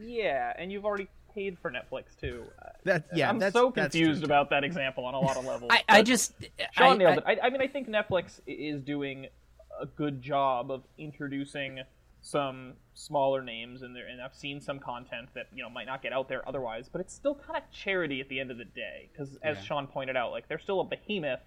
Yeah, 0.00 0.52
and 0.58 0.70
you've 0.70 0.84
already 0.84 1.08
paid 1.34 1.58
for 1.58 1.70
Netflix 1.70 2.18
too. 2.20 2.44
Uh, 2.62 2.68
That 2.84 3.06
yeah, 3.14 3.28
I'm 3.28 3.38
that's 3.38 3.52
so 3.52 3.70
confused 3.70 4.24
about 4.24 4.50
that 4.50 4.64
example 4.64 5.04
on 5.04 5.14
a 5.14 5.20
lot 5.20 5.36
of 5.36 5.44
levels. 5.44 5.70
I, 5.72 5.82
I 5.88 6.02
just 6.02 6.32
Sean 6.72 6.92
I, 6.92 6.96
nailed 6.96 7.22
I- 7.26 7.32
it. 7.32 7.38
I, 7.42 7.46
I 7.46 7.50
mean, 7.50 7.60
I 7.60 7.66
think 7.66 7.88
Netflix 7.88 8.40
is 8.46 8.80
doing 8.82 9.26
a 9.80 9.86
good 9.86 10.22
job 10.22 10.70
of 10.70 10.82
introducing 10.98 11.80
some 12.22 12.74
smaller 12.94 13.42
names 13.42 13.82
in 13.82 13.92
there, 13.92 14.06
and 14.06 14.22
I've 14.22 14.34
seen 14.34 14.60
some 14.60 14.78
content 14.78 15.28
that 15.34 15.48
you 15.54 15.62
know 15.62 15.68
might 15.70 15.86
not 15.86 16.02
get 16.02 16.12
out 16.12 16.28
there 16.28 16.46
otherwise, 16.48 16.88
but 16.90 17.00
it's 17.00 17.12
still 17.12 17.34
kind 17.34 17.56
of 17.56 17.70
charity 17.70 18.20
at 18.20 18.28
the 18.28 18.40
end 18.40 18.50
of 18.50 18.58
the 18.58 18.64
day. 18.64 19.08
Because 19.12 19.36
as 19.42 19.56
Yeah. 19.58 19.62
Sean 19.64 19.86
pointed 19.86 20.16
out, 20.16 20.30
like 20.30 20.48
they're 20.48 20.58
still 20.58 20.80
a 20.80 20.84
behemoth. 20.84 21.40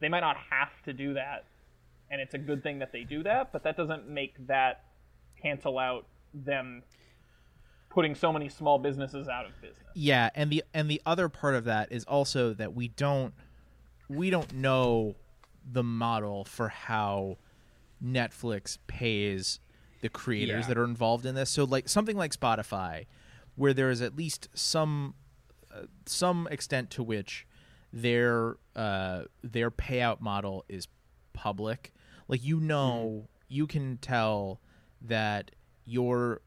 They 0.00 0.08
might 0.08 0.20
not 0.20 0.36
have 0.50 0.70
to 0.84 0.92
do 0.92 1.14
that, 1.14 1.44
and 2.10 2.20
it's 2.20 2.34
a 2.34 2.38
good 2.38 2.62
thing 2.62 2.78
that 2.80 2.92
they 2.92 3.04
do 3.04 3.22
that. 3.24 3.52
But 3.52 3.62
that 3.64 3.76
doesn't 3.76 4.08
make 4.08 4.34
that 4.46 4.84
cancel 5.40 5.78
out 5.78 6.06
them 6.34 6.82
putting 7.98 8.14
so 8.14 8.32
many 8.32 8.48
small 8.48 8.78
businesses 8.78 9.26
out 9.26 9.44
of 9.44 9.50
business. 9.60 9.82
Yeah, 9.92 10.30
and 10.36 10.50
the 10.52 10.62
and 10.72 10.88
the 10.88 11.02
other 11.04 11.28
part 11.28 11.56
of 11.56 11.64
that 11.64 11.90
is 11.90 12.04
also 12.04 12.54
that 12.54 12.72
we 12.72 12.86
don't 12.86 13.34
we 14.08 14.30
don't 14.30 14.54
know 14.54 15.16
the 15.68 15.82
model 15.82 16.44
for 16.44 16.68
how 16.68 17.38
Netflix 18.00 18.78
pays 18.86 19.58
the 20.00 20.08
creators 20.08 20.62
Yeah. 20.62 20.68
that 20.68 20.78
are 20.78 20.84
involved 20.84 21.26
in 21.26 21.34
this. 21.34 21.50
So 21.50 21.64
like 21.64 21.88
something 21.88 22.16
like 22.16 22.32
Spotify 22.32 23.06
where 23.56 23.74
there 23.74 23.90
is 23.90 24.00
at 24.00 24.14
least 24.14 24.48
some 24.54 25.14
uh, 25.74 25.86
some 26.06 26.46
extent 26.52 26.90
to 26.90 27.02
which 27.02 27.48
their 27.92 28.58
uh, 28.76 29.22
their 29.42 29.72
payout 29.72 30.20
model 30.20 30.64
is 30.68 30.86
public. 31.32 31.92
Like 32.28 32.44
you 32.44 32.60
know, 32.60 33.26
you 33.48 33.66
can 33.66 33.96
tell 33.96 34.60
that 35.02 35.50
your 35.84 36.42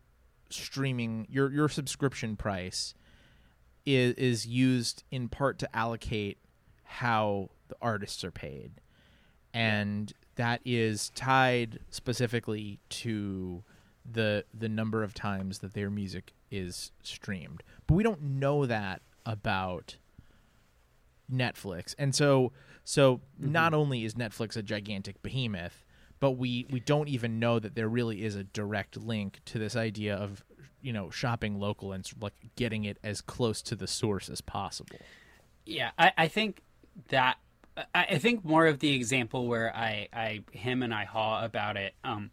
streaming 0.53 1.27
your 1.29 1.51
your 1.51 1.69
subscription 1.69 2.35
price 2.35 2.93
is 3.85 4.13
is 4.15 4.45
used 4.45 5.03
in 5.11 5.29
part 5.29 5.59
to 5.59 5.75
allocate 5.75 6.37
how 6.83 7.49
the 7.67 7.75
artists 7.81 8.23
are 8.23 8.31
paid. 8.31 8.71
And 9.53 10.13
that 10.35 10.61
is 10.63 11.09
tied 11.11 11.79
specifically 11.89 12.79
to 12.89 13.63
the 14.09 14.45
the 14.53 14.69
number 14.69 15.03
of 15.03 15.13
times 15.13 15.59
that 15.59 15.73
their 15.73 15.89
music 15.89 16.33
is 16.49 16.91
streamed. 17.03 17.63
But 17.87 17.95
we 17.95 18.03
don't 18.03 18.21
know 18.21 18.65
that 18.65 19.01
about 19.25 19.97
Netflix. 21.31 21.95
And 21.97 22.13
so 22.13 22.51
so 22.83 23.17
mm-hmm. 23.17 23.51
not 23.51 23.73
only 23.73 24.03
is 24.03 24.15
Netflix 24.15 24.57
a 24.57 24.61
gigantic 24.61 25.21
behemoth 25.21 25.83
but 26.21 26.31
we 26.31 26.65
we 26.69 26.79
don't 26.79 27.09
even 27.09 27.39
know 27.39 27.59
that 27.59 27.75
there 27.75 27.89
really 27.89 28.23
is 28.23 28.35
a 28.35 28.45
direct 28.45 28.95
link 28.95 29.41
to 29.45 29.59
this 29.59 29.75
idea 29.75 30.15
of 30.15 30.45
you 30.81 30.93
know 30.93 31.09
shopping 31.09 31.59
local 31.59 31.91
and 31.91 32.09
like 32.21 32.33
getting 32.55 32.85
it 32.85 32.97
as 33.03 33.19
close 33.19 33.61
to 33.63 33.75
the 33.75 33.87
source 33.87 34.29
as 34.29 34.39
possible. 34.39 34.99
Yeah, 35.65 35.91
I, 35.97 36.13
I 36.17 36.27
think 36.29 36.61
that 37.09 37.37
I, 37.75 38.05
I 38.11 38.17
think 38.19 38.45
more 38.45 38.67
of 38.67 38.79
the 38.79 38.95
example 38.95 39.47
where 39.47 39.75
I, 39.75 40.07
I 40.13 40.43
him 40.51 40.83
and 40.83 40.93
I 40.93 41.05
haw 41.05 41.43
about 41.43 41.75
it, 41.75 41.93
um, 42.03 42.31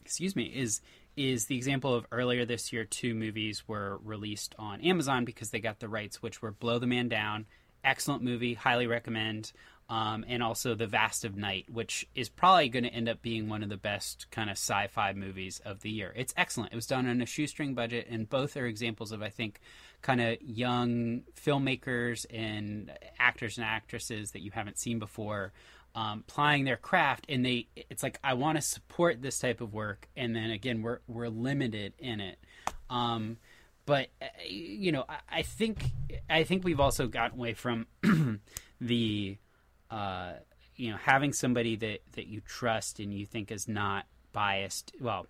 excuse 0.00 0.34
me, 0.34 0.44
is 0.44 0.80
is 1.16 1.46
the 1.46 1.56
example 1.56 1.92
of 1.94 2.06
earlier 2.12 2.44
this 2.44 2.72
year 2.72 2.84
two 2.84 3.14
movies 3.14 3.66
were 3.66 3.98
released 4.04 4.54
on 4.58 4.80
Amazon 4.82 5.24
because 5.24 5.50
they 5.50 5.58
got 5.58 5.80
the 5.80 5.88
rights, 5.88 6.22
which 6.22 6.40
were 6.40 6.52
Blow 6.52 6.78
the 6.78 6.86
Man 6.86 7.08
Down, 7.08 7.46
excellent 7.82 8.22
movie, 8.22 8.54
highly 8.54 8.86
recommend, 8.86 9.50
um, 9.88 10.24
and 10.28 10.42
also 10.42 10.74
The 10.74 10.86
Vast 10.86 11.24
of 11.24 11.36
Night, 11.36 11.66
which 11.70 12.06
is 12.14 12.28
probably 12.28 12.68
going 12.68 12.84
to 12.84 12.90
end 12.90 13.08
up 13.08 13.22
being 13.22 13.48
one 13.48 13.62
of 13.62 13.68
the 13.68 13.76
best 13.76 14.30
kind 14.30 14.50
of 14.50 14.54
sci-fi 14.58 15.14
movies 15.14 15.60
of 15.64 15.80
the 15.80 15.90
year. 15.90 16.12
It's 16.14 16.34
excellent. 16.36 16.72
It 16.72 16.76
was 16.76 16.86
done 16.86 17.08
on 17.08 17.22
a 17.22 17.26
shoestring 17.26 17.74
budget, 17.74 18.06
and 18.10 18.28
both 18.28 18.56
are 18.56 18.66
examples 18.66 19.12
of 19.12 19.22
I 19.22 19.30
think 19.30 19.60
kind 20.02 20.20
of 20.20 20.40
young 20.42 21.22
filmmakers 21.34 22.26
and 22.30 22.92
actors 23.18 23.56
and 23.56 23.64
actresses 23.64 24.32
that 24.32 24.42
you 24.42 24.50
haven't 24.50 24.78
seen 24.78 24.98
before 24.98 25.52
um, 25.94 26.22
plying 26.26 26.64
their 26.64 26.76
craft 26.76 27.26
and 27.28 27.44
they 27.44 27.66
it's 27.74 28.02
like 28.02 28.20
i 28.22 28.34
want 28.34 28.56
to 28.56 28.62
support 28.62 29.20
this 29.20 29.38
type 29.38 29.60
of 29.60 29.72
work 29.72 30.08
and 30.16 30.36
then 30.36 30.50
again 30.50 30.82
we're 30.82 31.00
we're 31.08 31.28
limited 31.28 31.92
in 31.98 32.20
it 32.20 32.38
um, 32.88 33.36
but 33.84 34.08
uh, 34.22 34.26
you 34.46 34.92
know 34.92 35.04
I, 35.08 35.38
I 35.38 35.42
think 35.42 35.82
i 36.30 36.44
think 36.44 36.62
we've 36.62 36.78
also 36.78 37.08
gotten 37.08 37.38
away 37.38 37.54
from 37.54 37.86
the 38.80 39.38
uh, 39.90 40.32
you 40.76 40.90
know 40.90 40.96
having 40.96 41.32
somebody 41.32 41.76
that 41.76 42.00
that 42.12 42.26
you 42.26 42.40
trust 42.40 43.00
and 43.00 43.12
you 43.12 43.26
think 43.26 43.50
is 43.50 43.68
not 43.68 44.06
biased 44.32 44.92
well 45.00 45.26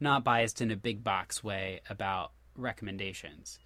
not 0.00 0.24
biased 0.24 0.60
in 0.60 0.70
a 0.70 0.76
big 0.76 1.02
box 1.04 1.42
way 1.42 1.80
about 1.88 2.32
recommendations 2.56 3.58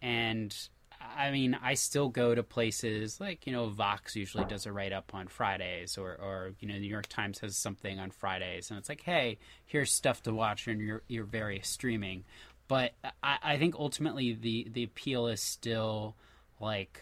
and 0.00 0.68
I 1.16 1.30
mean, 1.30 1.56
I 1.60 1.74
still 1.74 2.08
go 2.08 2.34
to 2.34 2.42
places 2.42 3.20
like 3.20 3.46
you 3.46 3.52
know 3.52 3.68
Vox 3.68 4.16
usually 4.16 4.44
does 4.44 4.66
a 4.66 4.72
write 4.72 4.92
up 4.92 5.14
on 5.14 5.28
Fridays, 5.28 5.98
or 5.98 6.10
or 6.10 6.52
you 6.60 6.68
know 6.68 6.74
the 6.74 6.80
New 6.80 6.88
York 6.88 7.06
Times 7.08 7.40
has 7.40 7.56
something 7.56 7.98
on 7.98 8.10
Fridays, 8.10 8.70
and 8.70 8.78
it's 8.78 8.88
like, 8.88 9.02
hey, 9.02 9.38
here's 9.66 9.92
stuff 9.92 10.22
to 10.24 10.32
watch 10.32 10.68
in 10.68 10.80
your 10.80 11.02
your 11.08 11.24
various 11.24 11.68
streaming. 11.68 12.24
But 12.68 12.92
I, 13.22 13.38
I 13.42 13.58
think 13.58 13.74
ultimately 13.76 14.32
the 14.34 14.68
the 14.70 14.84
appeal 14.84 15.26
is 15.26 15.40
still 15.40 16.16
like 16.60 17.00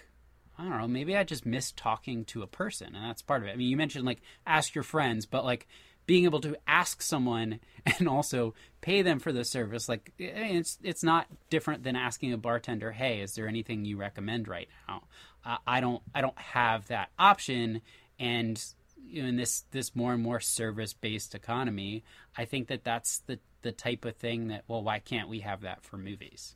I 0.60 0.68
don't 0.68 0.78
know, 0.78 0.88
maybe 0.88 1.16
I 1.16 1.24
just 1.24 1.46
miss 1.46 1.72
talking 1.72 2.26
to 2.26 2.42
a 2.42 2.46
person, 2.46 2.94
and 2.94 3.04
that's 3.04 3.22
part 3.22 3.42
of 3.42 3.48
it. 3.48 3.52
I 3.52 3.56
mean, 3.56 3.70
you 3.70 3.78
mentioned 3.78 4.04
like 4.04 4.20
ask 4.46 4.74
your 4.74 4.84
friends, 4.84 5.24
but 5.24 5.42
like 5.42 5.66
being 6.04 6.24
able 6.24 6.40
to 6.40 6.56
ask 6.66 7.00
someone 7.00 7.60
and 7.98 8.06
also 8.06 8.54
pay 8.82 9.00
them 9.00 9.20
for 9.20 9.32
the 9.32 9.44
service, 9.44 9.88
like 9.88 10.12
it's 10.18 10.78
it's 10.82 11.02
not 11.02 11.28
different 11.48 11.82
than 11.82 11.96
asking 11.96 12.34
a 12.34 12.36
bartender, 12.36 12.92
"Hey, 12.92 13.20
is 13.20 13.34
there 13.34 13.48
anything 13.48 13.86
you 13.86 13.96
recommend 13.96 14.48
right 14.48 14.68
now?" 14.86 15.04
Uh, 15.46 15.56
I 15.66 15.80
don't 15.80 16.02
I 16.14 16.20
don't 16.20 16.38
have 16.38 16.88
that 16.88 17.08
option, 17.18 17.80
and 18.18 18.62
in 19.10 19.36
this 19.36 19.64
this 19.70 19.96
more 19.96 20.12
and 20.12 20.22
more 20.22 20.40
service 20.40 20.92
based 20.92 21.34
economy, 21.34 22.04
I 22.36 22.44
think 22.44 22.68
that 22.68 22.84
that's 22.84 23.20
the 23.20 23.38
the 23.62 23.72
type 23.72 24.04
of 24.04 24.16
thing 24.16 24.48
that 24.48 24.64
well, 24.68 24.82
why 24.82 24.98
can't 24.98 25.30
we 25.30 25.40
have 25.40 25.62
that 25.62 25.84
for 25.84 25.96
movies? 25.96 26.54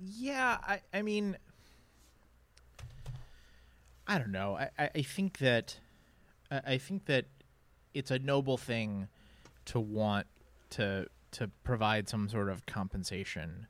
Yeah, 0.00 0.58
I, 0.62 0.80
I 0.92 1.02
mean, 1.02 1.36
I 4.06 4.18
don't 4.18 4.32
know. 4.32 4.56
I, 4.56 4.70
I, 4.78 4.90
I 4.96 5.02
think 5.02 5.38
that 5.38 5.78
I, 6.50 6.60
I 6.66 6.78
think 6.78 7.06
that 7.06 7.26
it's 7.94 8.10
a 8.10 8.18
noble 8.18 8.56
thing 8.56 9.08
to 9.66 9.80
want 9.80 10.26
to 10.70 11.06
to 11.30 11.50
provide 11.62 12.08
some 12.08 12.28
sort 12.28 12.48
of 12.48 12.64
compensation 12.66 13.66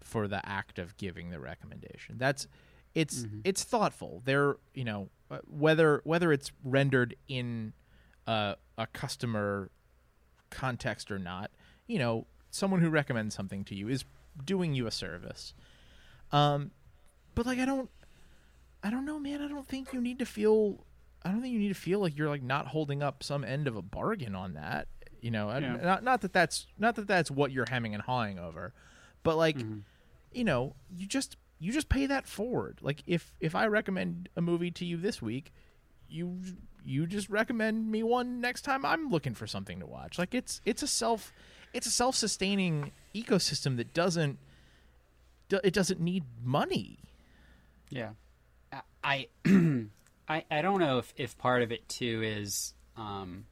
for 0.00 0.26
the 0.26 0.46
act 0.48 0.78
of 0.78 0.96
giving 0.96 1.30
the 1.30 1.40
recommendation. 1.40 2.16
That's 2.18 2.46
it's 2.94 3.26
it's 3.44 3.64
thoughtful. 3.64 4.22
There, 4.24 4.56
you 4.74 4.84
know, 4.84 5.08
uh, 5.30 5.38
whether 5.48 6.00
whether 6.04 6.32
it's 6.32 6.52
rendered 6.64 7.16
in 7.28 7.72
uh, 8.26 8.54
a 8.78 8.86
customer 8.86 9.70
context 10.50 11.10
or 11.10 11.18
not, 11.18 11.50
you 11.86 11.98
know, 11.98 12.26
someone 12.50 12.80
who 12.80 12.90
recommends 12.90 13.34
something 13.34 13.64
to 13.64 13.74
you 13.74 13.88
is 13.88 14.04
doing 14.44 14.74
you 14.74 14.86
a 14.86 14.90
service. 14.90 15.54
Um, 16.32 16.70
but 17.34 17.46
like 17.46 17.58
I 17.58 17.64
don't, 17.64 17.90
I 18.82 18.90
don't 18.90 19.04
know, 19.04 19.18
man. 19.18 19.40
I 19.42 19.48
don't 19.48 19.66
think 19.66 19.92
you 19.92 20.00
need 20.00 20.18
to 20.18 20.26
feel. 20.26 20.84
I 21.24 21.30
don't 21.30 21.40
think 21.40 21.52
you 21.52 21.60
need 21.60 21.68
to 21.68 21.74
feel 21.74 22.00
like 22.00 22.16
you're 22.16 22.28
like 22.28 22.42
not 22.42 22.66
holding 22.68 23.02
up 23.02 23.22
some 23.22 23.44
end 23.44 23.68
of 23.68 23.76
a 23.76 23.82
bargain 23.82 24.34
on 24.34 24.54
that. 24.54 24.88
You 25.20 25.30
know, 25.30 25.50
Yeah. 25.56 25.76
not 25.76 26.02
not 26.02 26.20
that 26.22 26.32
that's 26.32 26.66
not 26.78 26.96
that 26.96 27.06
that's 27.06 27.30
what 27.30 27.52
you're 27.52 27.66
hemming 27.68 27.94
and 27.94 28.02
hawing 28.02 28.38
over, 28.38 28.72
but 29.22 29.36
like, 29.36 29.56
you 30.32 30.42
know, 30.44 30.74
you 30.96 31.06
just 31.06 31.36
you 31.60 31.70
just 31.72 31.88
pay 31.88 32.06
that 32.06 32.26
forward. 32.26 32.78
Like 32.82 33.02
if 33.06 33.32
if 33.40 33.54
I 33.54 33.66
recommend 33.66 34.28
a 34.36 34.40
movie 34.40 34.72
to 34.72 34.84
you 34.84 34.96
this 34.96 35.22
week, 35.22 35.52
you 36.08 36.38
you 36.84 37.06
just 37.06 37.28
recommend 37.30 37.88
me 37.88 38.02
one 38.02 38.40
next 38.40 38.62
time 38.62 38.84
I'm 38.84 39.10
looking 39.10 39.34
for 39.34 39.46
something 39.46 39.78
to 39.78 39.86
watch. 39.86 40.18
Like 40.18 40.34
it's 40.34 40.60
it's 40.64 40.82
a 40.82 40.88
self 40.88 41.32
it's 41.72 41.86
a 41.86 41.90
self 41.92 42.16
sustaining 42.16 42.90
ecosystem 43.14 43.76
that 43.76 43.94
doesn't 43.94 44.32
do- 44.32 44.38
it 45.62 45.72
doesn't 45.72 46.00
need 46.00 46.24
money. 46.42 46.98
Yeah, 47.90 48.10
I 49.02 49.28
I 50.28 50.44
I 50.50 50.62
don't 50.62 50.80
know 50.80 50.98
if 50.98 51.12
if 51.16 51.36
part 51.38 51.62
of 51.62 51.72
it 51.72 51.88
too 51.88 52.22
is 52.22 52.74
um, 52.96 53.44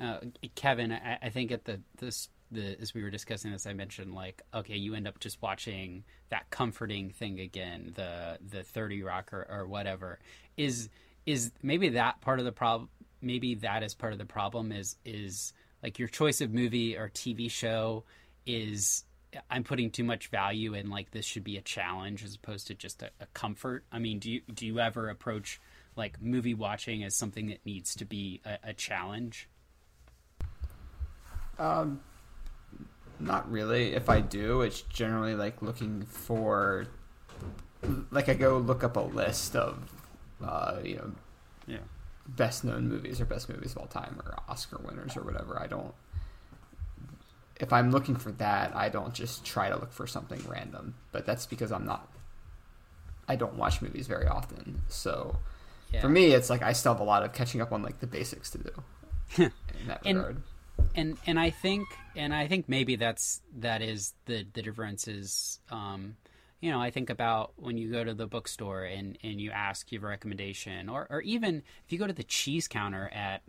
uh, 0.00 0.18
Kevin. 0.54 0.92
I, 0.92 1.18
I 1.22 1.28
think 1.30 1.52
at 1.52 1.64
the 1.64 1.80
this 1.98 2.28
the 2.50 2.76
as 2.80 2.94
we 2.94 3.02
were 3.02 3.10
discussing 3.10 3.52
this, 3.52 3.66
I 3.66 3.72
mentioned 3.72 4.14
like 4.14 4.42
okay, 4.54 4.76
you 4.76 4.94
end 4.94 5.06
up 5.06 5.20
just 5.20 5.40
watching 5.42 6.04
that 6.30 6.50
comforting 6.50 7.10
thing 7.10 7.40
again, 7.40 7.92
the 7.94 8.38
the 8.50 8.62
Thirty 8.62 9.02
Rock 9.02 9.32
or, 9.32 9.46
or 9.50 9.66
whatever. 9.66 10.18
Is 10.56 10.88
is 11.26 11.52
maybe 11.62 11.90
that 11.90 12.20
part 12.20 12.38
of 12.38 12.44
the 12.44 12.52
problem? 12.52 12.88
Maybe 13.20 13.54
that 13.56 13.82
is 13.82 13.94
part 13.94 14.12
of 14.12 14.18
the 14.18 14.24
problem. 14.24 14.72
Is 14.72 14.96
is 15.04 15.52
like 15.82 15.98
your 15.98 16.08
choice 16.08 16.40
of 16.40 16.52
movie 16.52 16.96
or 16.96 17.08
TV 17.08 17.50
show 17.50 18.04
is 18.46 19.04
I'm 19.50 19.64
putting 19.64 19.90
too 19.90 20.04
much 20.04 20.28
value 20.28 20.74
in 20.74 20.90
like 20.90 21.10
this 21.10 21.24
should 21.24 21.44
be 21.44 21.56
a 21.56 21.62
challenge 21.62 22.22
as 22.24 22.34
opposed 22.34 22.66
to 22.68 22.74
just 22.74 23.02
a, 23.02 23.10
a 23.20 23.26
comfort. 23.34 23.84
I 23.90 23.98
mean, 23.98 24.18
do 24.18 24.30
you 24.30 24.42
do 24.52 24.66
you 24.66 24.78
ever 24.78 25.08
approach 25.08 25.60
like 25.96 26.20
movie 26.20 26.54
watching 26.54 27.02
as 27.04 27.14
something 27.14 27.48
that 27.48 27.64
needs 27.64 27.94
to 27.96 28.04
be 28.04 28.40
a, 28.44 28.70
a 28.70 28.72
challenge? 28.74 29.48
Um, 31.58 32.00
not 33.20 33.50
really. 33.50 33.94
If 33.94 34.08
I 34.08 34.20
do, 34.20 34.62
it's 34.62 34.82
generally 34.82 35.34
like 35.34 35.62
looking 35.62 36.02
for, 36.02 36.86
like 38.10 38.28
I 38.28 38.34
go 38.34 38.58
look 38.58 38.82
up 38.84 38.96
a 38.96 39.00
list 39.00 39.54
of, 39.54 39.78
uh, 40.44 40.78
you 40.82 40.96
know, 40.96 41.12
Yeah. 41.66 41.78
best 42.26 42.64
known 42.64 42.88
movies 42.88 43.20
or 43.20 43.26
best 43.26 43.48
movies 43.48 43.72
of 43.72 43.78
all 43.78 43.86
time 43.86 44.20
or 44.24 44.34
Oscar 44.48 44.78
winners 44.78 45.16
or 45.16 45.22
whatever. 45.22 45.60
I 45.60 45.66
don't. 45.66 45.94
If 47.62 47.72
I'm 47.72 47.90
looking 47.92 48.16
for 48.16 48.32
that, 48.32 48.74
I 48.76 48.88
don't 48.90 49.14
just 49.14 49.44
try 49.46 49.70
to 49.70 49.76
look 49.76 49.92
for 49.92 50.06
something 50.06 50.42
random. 50.48 50.94
But 51.12 51.24
that's 51.24 51.46
because 51.46 51.70
I'm 51.72 51.86
not. 51.86 52.06
I 53.28 53.36
don't 53.36 53.54
watch 53.54 53.80
movies 53.80 54.08
very 54.08 54.26
often, 54.26 54.82
so 54.88 55.36
Yeah. 55.92 56.00
for 56.02 56.08
me, 56.08 56.32
it's 56.32 56.50
like 56.50 56.60
I 56.60 56.72
still 56.72 56.92
have 56.92 57.00
a 57.00 57.04
lot 57.04 57.22
of 57.22 57.32
catching 57.32 57.60
up 57.62 57.72
on 57.72 57.80
like 57.82 58.00
the 58.00 58.06
basics 58.08 58.50
to 58.50 58.58
do. 58.58 58.82
in 59.44 59.52
that 59.86 60.02
And- 60.04 60.18
regard. 60.18 60.42
and 60.96 61.16
and 61.26 61.38
I 61.38 61.50
think 61.50 61.86
and 62.16 62.34
I 62.34 62.48
think 62.48 62.68
maybe 62.68 62.96
that's 62.96 63.40
that 63.60 63.80
is 63.80 64.12
the 64.26 64.44
the 64.52 64.60
difference 64.62 65.06
is 65.08 65.60
um 65.70 66.16
you 66.62 66.70
know 66.70 66.80
I 66.80 66.90
think 66.90 67.10
about 67.10 67.52
when 67.56 67.76
you 67.76 67.92
go 67.92 68.02
to 68.02 68.14
the 68.14 68.26
bookstore 68.26 68.84
and 68.84 69.18
and 69.22 69.38
you 69.38 69.50
ask 69.50 69.92
a 69.92 69.98
recommendation 69.98 70.88
or 70.88 71.06
or 71.10 71.20
even 71.20 71.62
if 71.84 71.92
you 71.92 71.98
go 71.98 72.06
to 72.06 72.12
the 72.14 72.22
cheese 72.22 72.68
counter 72.68 73.10
at 73.12 73.42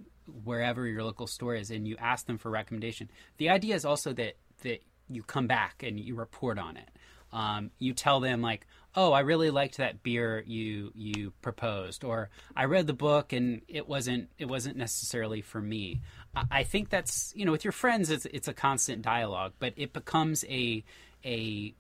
wherever 0.44 0.86
your 0.88 1.04
local 1.04 1.28
store 1.28 1.56
is 1.56 1.72
and 1.72 1.88
you 1.88 1.96
ask 1.98 2.26
them 2.26 2.38
for 2.38 2.50
recommendation 2.50 3.10
the 3.38 3.50
idea 3.50 3.76
is 3.76 3.86
also 3.86 4.12
that 4.12 4.36
that 4.64 4.82
you 5.10 5.24
come 5.24 5.48
back 5.48 5.84
and 5.84 6.00
you 6.00 6.16
report 6.16 6.58
on 6.58 6.78
it. 6.78 6.90
Um, 7.32 7.72
you 7.80 7.94
tell 7.94 8.20
them 8.20 8.44
like 8.44 8.68
oh 8.94 9.12
i 9.12 9.22
really 9.22 9.50
liked 9.50 9.78
that 9.78 10.04
beer 10.04 10.44
you 10.46 10.92
you 10.94 11.34
proposed 11.42 12.04
or 12.04 12.30
i 12.56 12.66
read 12.66 12.86
the 12.86 12.94
book 12.94 13.34
and 13.34 13.64
it 13.68 13.88
wasn't 13.88 14.30
it 14.38 14.46
wasn't 14.46 14.78
necessarily 14.78 15.42
for 15.42 15.60
me. 15.60 16.02
I, 16.36 16.44
I 16.52 16.64
think 16.64 16.90
that's 16.90 17.34
you 17.36 17.46
know 17.46 17.52
with 17.52 17.66
your 17.66 17.72
friends 17.72 18.12
it's 18.12 18.28
it's 18.28 18.48
a 18.48 18.54
constant 18.54 19.02
dialogue 19.02 19.54
but 19.58 19.74
it 19.78 19.94
becomes 19.94 20.46
a 20.48 20.84
a 21.26 21.74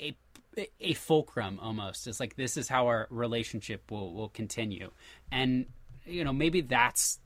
a 0.00 0.16
a 0.80 0.94
fulcrum 0.94 1.58
almost 1.60 2.06
it's 2.06 2.20
like 2.20 2.36
this 2.36 2.56
is 2.56 2.68
how 2.68 2.86
our 2.86 3.08
relationship 3.10 3.90
will 3.90 4.14
will 4.14 4.28
continue 4.28 4.90
and 5.32 5.66
you 6.06 6.22
know 6.22 6.32
maybe 6.32 6.60
that's 6.60 7.18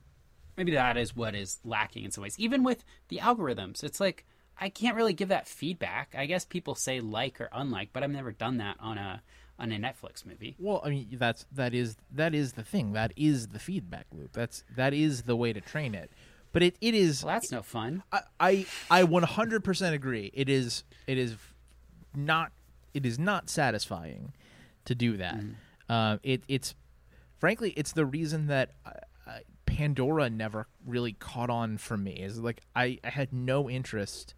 maybe 0.57 0.73
that 0.73 0.97
is 0.97 1.15
what 1.15 1.35
is 1.35 1.59
lacking 1.65 2.05
in 2.05 2.11
some 2.11 2.23
ways 2.23 2.39
even 2.39 2.63
with 2.65 2.85
the 3.09 3.19
algorithms 3.19 3.85
it's 3.85 4.01
like 4.01 4.25
i 4.59 4.71
can't 4.71 4.97
really 4.97 5.13
give 5.13 5.29
that 5.29 5.47
feedback 5.47 6.15
i 6.17 6.25
guess 6.25 6.45
people 6.47 6.75
say 6.75 7.01
like 7.01 7.39
or 7.39 7.51
unlike 7.53 7.91
but 7.93 8.03
i've 8.03 8.11
never 8.11 8.33
done 8.33 8.57
that 8.57 8.77
on 8.81 8.97
a 8.97 9.23
on 9.59 9.73
a 9.73 9.77
netflix 9.77 10.25
movie 10.25 10.55
Well, 10.59 10.81
I 10.85 10.91
mean 10.91 11.09
that's 11.19 11.45
that 11.53 11.75
is 11.75 11.97
that 12.13 12.33
is 12.35 12.53
the 12.53 12.63
thing. 12.63 12.93
That 12.93 13.13
is 13.17 13.49
the 13.49 13.59
feedback 13.59 14.07
loop. 14.13 14.33
That's 14.33 14.63
that 14.77 14.95
is 14.95 15.23
the 15.23 15.35
way 15.35 15.53
to 15.53 15.61
train 15.61 15.97
it. 15.97 16.13
But 16.53 16.63
it, 16.63 16.77
it 16.81 16.95
is 16.95 17.25
well 17.25 17.35
that's 17.35 17.51
no 17.51 17.63
fun 17.63 18.05
I 18.13 18.21
I 18.39 18.67
I 18.89 19.03
100% 19.03 19.93
agree. 19.93 20.31
It 20.33 20.49
is 20.49 20.85
it 21.09 21.19
is 21.19 21.35
not 22.15 22.53
it 22.95 23.05
is 23.07 23.19
not 23.19 23.49
satisfying 23.51 24.33
to 24.85 24.95
do 24.95 25.17
that. 25.17 25.37
Uh, 25.89 26.19
it 26.23 26.43
it's 26.49 26.75
frankly 27.39 27.73
it's 27.77 27.93
the 27.93 28.07
reason 28.07 28.47
that 28.49 28.73
uh, 28.85 28.91
uh, 29.27 29.39
Pandora 29.67 30.29
never 30.31 30.67
really 30.87 31.13
caught 31.13 31.51
on 31.51 31.79
for 31.79 31.97
me. 31.97 32.13
Is 32.13 32.39
like 32.39 32.63
I, 32.75 32.99
I 33.05 33.11
had 33.11 33.33
no 33.33 33.69
interest 33.69 34.35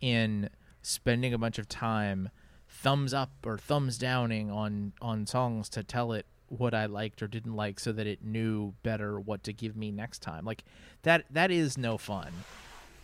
in 0.00 0.50
spending 0.82 1.32
a 1.32 1.38
bunch 1.38 1.58
of 1.58 1.68
time 1.68 2.28
thumbs 2.68 3.14
up 3.14 3.30
or 3.44 3.56
thumbs 3.56 3.98
downing 3.98 4.50
on 4.50 4.92
on 5.00 5.26
songs 5.26 5.68
to 5.70 5.82
tell 5.82 6.12
it 6.12 6.26
what 6.48 6.74
I 6.74 6.86
liked 6.86 7.22
or 7.22 7.26
didn't 7.28 7.54
like 7.54 7.80
so 7.80 7.92
that 7.92 8.06
it 8.06 8.24
knew 8.24 8.74
better 8.82 9.18
what 9.18 9.42
to 9.44 9.52
give 9.52 9.76
me 9.76 9.90
next 9.90 10.20
time. 10.20 10.44
Like 10.44 10.64
that 11.02 11.24
that 11.30 11.50
is 11.50 11.78
no 11.78 11.98
fun. 11.98 12.32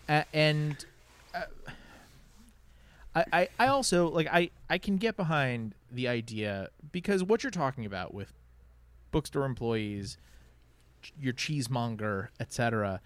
Uh, 0.09 0.25
and 0.33 0.85
uh, 1.35 1.43
I, 3.33 3.41
I 3.43 3.49
I 3.59 3.67
also 3.69 4.09
like 4.09 4.27
I 4.31 4.51
I 4.69 4.79
can 4.79 4.97
get 4.97 5.17
behind 5.17 5.75
the 5.91 6.09
idea 6.09 6.69
because 6.93 7.23
what 7.25 7.43
you're 7.43 7.51
talking 7.51 7.85
about 7.85 8.13
with 8.15 8.33
bookstore 9.11 9.45
employees, 9.45 10.17
ch- 11.03 11.13
your 11.21 11.33
cheesemonger, 11.33 12.29
etc., 12.39 13.01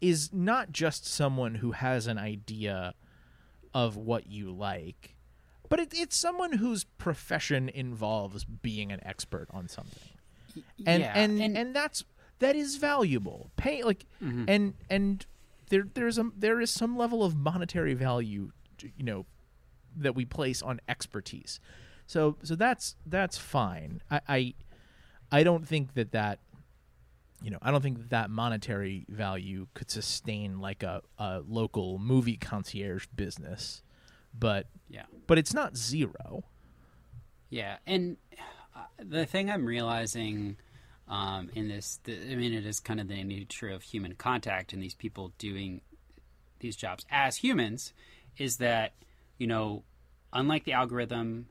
is 0.00 0.32
not 0.32 0.72
just 0.72 1.06
someone 1.06 1.56
who 1.56 1.72
has 1.72 2.06
an 2.06 2.18
idea 2.18 2.94
of 3.72 3.96
what 3.96 4.26
you 4.28 4.50
like, 4.50 5.14
but 5.68 5.80
it, 5.80 5.88
it's 5.92 6.16
someone 6.16 6.52
whose 6.54 6.84
profession 6.84 7.68
involves 7.68 8.44
being 8.44 8.90
an 8.92 9.00
expert 9.04 9.48
on 9.52 9.68
something, 9.68 10.12
and 10.86 11.02
yeah, 11.02 11.12
and, 11.14 11.40
and- 11.40 11.56
and 11.56 11.74
that's 11.76 12.04
that 12.40 12.56
is 12.56 12.76
valuable. 12.76 13.50
Pay 13.56 13.82
like 13.82 14.04
Mm-hmm. 14.22 14.44
and 14.48 14.74
and 14.90 15.26
there 15.70 15.86
there's 15.94 16.18
a 16.18 16.30
there 16.36 16.60
is 16.60 16.70
some 16.70 16.96
level 16.96 17.24
of 17.24 17.36
monetary 17.36 17.94
value, 17.94 18.50
you 18.96 19.04
know, 19.04 19.26
that 19.96 20.14
we 20.14 20.24
place 20.24 20.62
on 20.62 20.80
expertise. 20.88 21.60
So 22.06 22.36
so 22.42 22.54
that's 22.54 22.96
that's 23.06 23.38
fine. 23.38 24.02
I 24.10 24.20
I, 24.28 24.54
I 25.32 25.42
don't 25.42 25.66
think 25.66 25.94
that 25.94 26.12
that 26.12 26.40
you 27.42 27.50
know 27.50 27.58
I 27.62 27.70
don't 27.70 27.82
think 27.82 27.98
that, 27.98 28.10
that 28.10 28.30
monetary 28.30 29.06
value 29.08 29.66
could 29.74 29.90
sustain 29.90 30.60
like 30.60 30.82
a, 30.82 31.02
a 31.18 31.42
local 31.46 31.98
movie 31.98 32.36
concierge 32.36 33.06
business, 33.14 33.82
but 34.38 34.66
yeah 34.88 35.04
but 35.26 35.38
it's 35.38 35.54
not 35.54 35.76
zero. 35.76 36.44
Yeah, 37.50 37.76
and 37.86 38.16
uh, 38.74 38.80
the 38.98 39.26
thing 39.26 39.48
I'm 39.48 39.64
realizing 39.64 40.56
um, 41.08 41.50
in 41.54 41.68
this, 41.68 42.00
the, 42.04 42.14
I 42.32 42.34
mean, 42.34 42.52
it 42.52 42.66
is 42.66 42.80
kind 42.80 43.00
of 43.00 43.08
the 43.08 43.22
nature 43.22 43.68
of 43.68 43.82
human 43.82 44.14
contact 44.14 44.72
and 44.72 44.82
these 44.82 44.94
people 44.94 45.32
doing 45.38 45.80
these 46.60 46.76
jobs 46.76 47.04
as 47.10 47.36
humans, 47.36 47.92
is 48.38 48.56
that 48.56 48.94
you 49.44 49.48
know, 49.48 49.84
unlike 50.32 50.64
the 50.64 50.72
algorithm, 50.72 51.48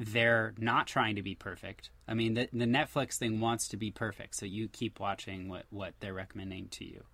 they're 0.00 0.54
not 0.56 0.86
trying 0.86 1.16
to 1.16 1.22
be 1.22 1.34
perfect. 1.34 1.90
I 2.08 2.14
mean, 2.14 2.32
the, 2.32 2.48
the 2.54 2.64
Netflix 2.64 3.18
thing 3.18 3.38
wants 3.38 3.68
to 3.68 3.76
be 3.76 3.90
perfect, 3.90 4.34
so 4.36 4.46
you 4.46 4.66
keep 4.66 4.98
watching 4.98 5.46
what 5.46 5.66
what 5.68 5.92
they're 6.00 6.14
recommending 6.14 6.68
to 6.68 6.86
you. 6.86 7.04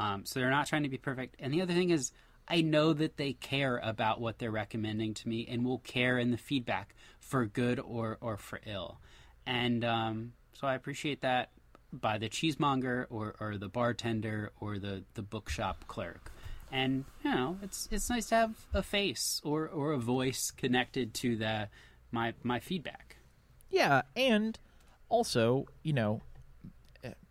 Um, 0.00 0.24
so 0.26 0.40
they're 0.40 0.50
not 0.50 0.66
trying 0.66 0.82
to 0.82 0.88
be 0.88 0.98
perfect. 0.98 1.36
And 1.38 1.54
the 1.54 1.62
other 1.62 1.72
thing 1.72 1.90
is, 1.90 2.10
I 2.48 2.62
know 2.62 2.92
that 2.94 3.16
they 3.16 3.34
care 3.34 3.76
about 3.76 4.20
what 4.20 4.40
they're 4.40 4.50
recommending 4.50 5.14
to 5.14 5.28
me 5.28 5.46
and 5.48 5.64
will 5.64 5.78
care 5.78 6.18
in 6.18 6.32
the 6.32 6.36
feedback 6.36 6.96
for 7.20 7.46
good 7.46 7.78
or, 7.78 8.18
or 8.20 8.38
for 8.38 8.58
ill. 8.66 8.98
And 9.46 9.84
um, 9.84 10.32
so 10.54 10.66
I 10.66 10.74
appreciate 10.74 11.20
that 11.20 11.50
by 11.92 12.18
the 12.18 12.28
cheesemonger 12.28 13.06
or, 13.08 13.36
or 13.38 13.56
the 13.56 13.68
bartender 13.68 14.50
or 14.58 14.80
the, 14.80 15.04
the 15.14 15.22
bookshop 15.22 15.84
clerk. 15.86 16.32
And 16.72 17.04
you 17.24 17.30
know, 17.30 17.58
it's 17.62 17.88
it's 17.90 18.08
nice 18.08 18.26
to 18.26 18.34
have 18.36 18.66
a 18.72 18.82
face 18.82 19.40
or, 19.44 19.66
or 19.68 19.92
a 19.92 19.98
voice 19.98 20.50
connected 20.50 21.14
to 21.14 21.36
the 21.36 21.68
my 22.12 22.34
my 22.42 22.60
feedback. 22.60 23.16
Yeah, 23.70 24.02
and 24.16 24.58
also, 25.08 25.66
you 25.82 25.92
know, 25.92 26.22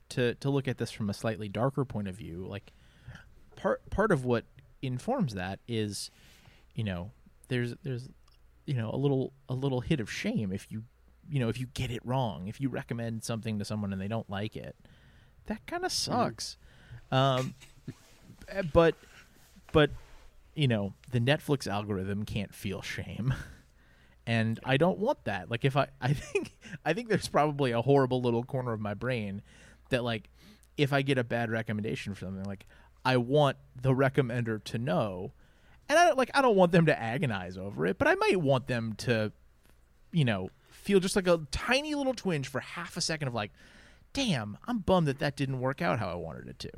to 0.09 0.35
to 0.35 0.49
look 0.49 0.67
at 0.67 0.77
this 0.77 0.91
from 0.91 1.09
a 1.09 1.13
slightly 1.13 1.47
darker 1.47 1.85
point 1.85 2.07
of 2.07 2.15
view, 2.15 2.45
like 2.47 2.71
part 3.55 3.87
part 3.89 4.11
of 4.11 4.25
what 4.25 4.45
informs 4.81 5.35
that 5.35 5.59
is, 5.67 6.11
you 6.75 6.83
know, 6.83 7.11
there's 7.47 7.75
there's 7.83 8.09
you 8.65 8.73
know 8.73 8.89
a 8.91 8.97
little 8.97 9.33
a 9.47 9.53
little 9.53 9.81
hit 9.81 9.99
of 9.99 10.11
shame 10.11 10.51
if 10.51 10.71
you 10.71 10.83
you 11.29 11.39
know 11.39 11.49
if 11.49 11.59
you 11.59 11.67
get 11.73 11.91
it 11.91 12.05
wrong, 12.05 12.47
if 12.47 12.59
you 12.59 12.69
recommend 12.69 13.23
something 13.23 13.59
to 13.59 13.65
someone 13.65 13.93
and 13.93 14.01
they 14.01 14.07
don't 14.07 14.29
like 14.29 14.55
it, 14.55 14.75
that 15.45 15.65
kind 15.65 15.85
of 15.85 15.91
sucks. 15.91 16.57
Um, 17.11 17.53
eh, 18.49 18.63
but 18.73 18.95
but 19.71 19.91
you 20.55 20.67
know 20.67 20.93
the 21.11 21.19
Netflix 21.19 21.67
algorithm 21.67 22.25
can't 22.25 22.53
feel 22.53 22.81
shame. 22.81 23.33
and 24.27 24.59
I 24.63 24.77
don't 24.77 24.99
want 24.99 25.23
that. 25.25 25.49
Like 25.49 25.65
if 25.65 25.75
I 25.75 25.87
I 26.01 26.13
think 26.13 26.55
I 26.85 26.93
think 26.93 27.09
there's 27.09 27.27
probably 27.27 27.71
a 27.71 27.81
horrible 27.81 28.21
little 28.21 28.43
corner 28.43 28.73
of 28.73 28.79
my 28.79 28.93
brain 28.93 29.41
that 29.89 30.03
like 30.03 30.29
if 30.77 30.93
I 30.93 31.01
get 31.01 31.17
a 31.17 31.23
bad 31.23 31.49
recommendation 31.49 32.13
for 32.13 32.25
something 32.25 32.43
like 32.43 32.65
I 33.03 33.17
want 33.17 33.57
the 33.81 33.91
recommender 33.91 34.63
to 34.65 34.77
know 34.77 35.33
and 35.89 35.97
I 35.97 36.05
don't 36.05 36.17
like 36.17 36.31
I 36.33 36.41
don't 36.41 36.55
want 36.55 36.71
them 36.71 36.85
to 36.85 36.99
agonize 36.99 37.57
over 37.57 37.85
it, 37.87 37.97
but 37.97 38.07
I 38.07 38.15
might 38.15 38.37
want 38.37 38.67
them 38.67 38.93
to 38.99 39.31
you 40.11 40.25
know, 40.25 40.49
feel 40.69 40.99
just 40.99 41.15
like 41.15 41.27
a 41.27 41.41
tiny 41.51 41.93
little 41.93 42.15
twinge 42.15 42.47
for 42.47 42.59
half 42.59 42.97
a 42.97 43.01
second 43.01 43.27
of 43.27 43.33
like 43.33 43.51
damn, 44.13 44.57
I'm 44.67 44.79
bummed 44.79 45.07
that 45.07 45.19
that 45.19 45.35
didn't 45.35 45.59
work 45.59 45.83
out 45.83 45.99
how 45.99 46.09
I 46.09 46.15
wanted 46.15 46.47
it 46.47 46.57
to. 46.59 46.71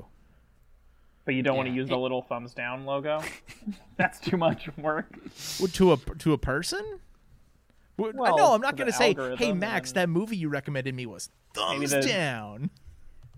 But 1.26 1.36
you 1.36 1.44
don't 1.44 1.56
want 1.56 1.68
to 1.68 1.72
Yeah, 1.72 1.82
use 1.82 1.90
the 1.90 1.98
little 1.98 2.24
thumbs 2.24 2.54
down 2.54 2.86
logo. 2.86 3.22
That's 3.98 4.20
too 4.20 4.38
much 4.38 4.70
work. 4.78 5.16
Well, 5.60 5.68
to 5.70 5.92
a 5.94 5.98
to 5.98 6.34
a 6.34 6.38
person? 6.38 6.84
Well, 7.98 8.12
Well, 8.16 8.38
no, 8.38 8.54
I'm 8.54 8.62
not 8.62 8.76
going 8.76 8.88
to 8.92 8.98
say, 8.98 9.14
"Hey 9.38 9.54
Max, 9.54 9.92
and- 9.92 9.96
that 9.98 10.10
movie 10.10 10.38
you 10.38 10.50
recommended 10.50 10.96
me 10.96 11.06
was 11.06 11.30
Maybe 11.56 11.86
thumbs 11.88 11.92
the- 11.92 12.02
down." 12.02 12.70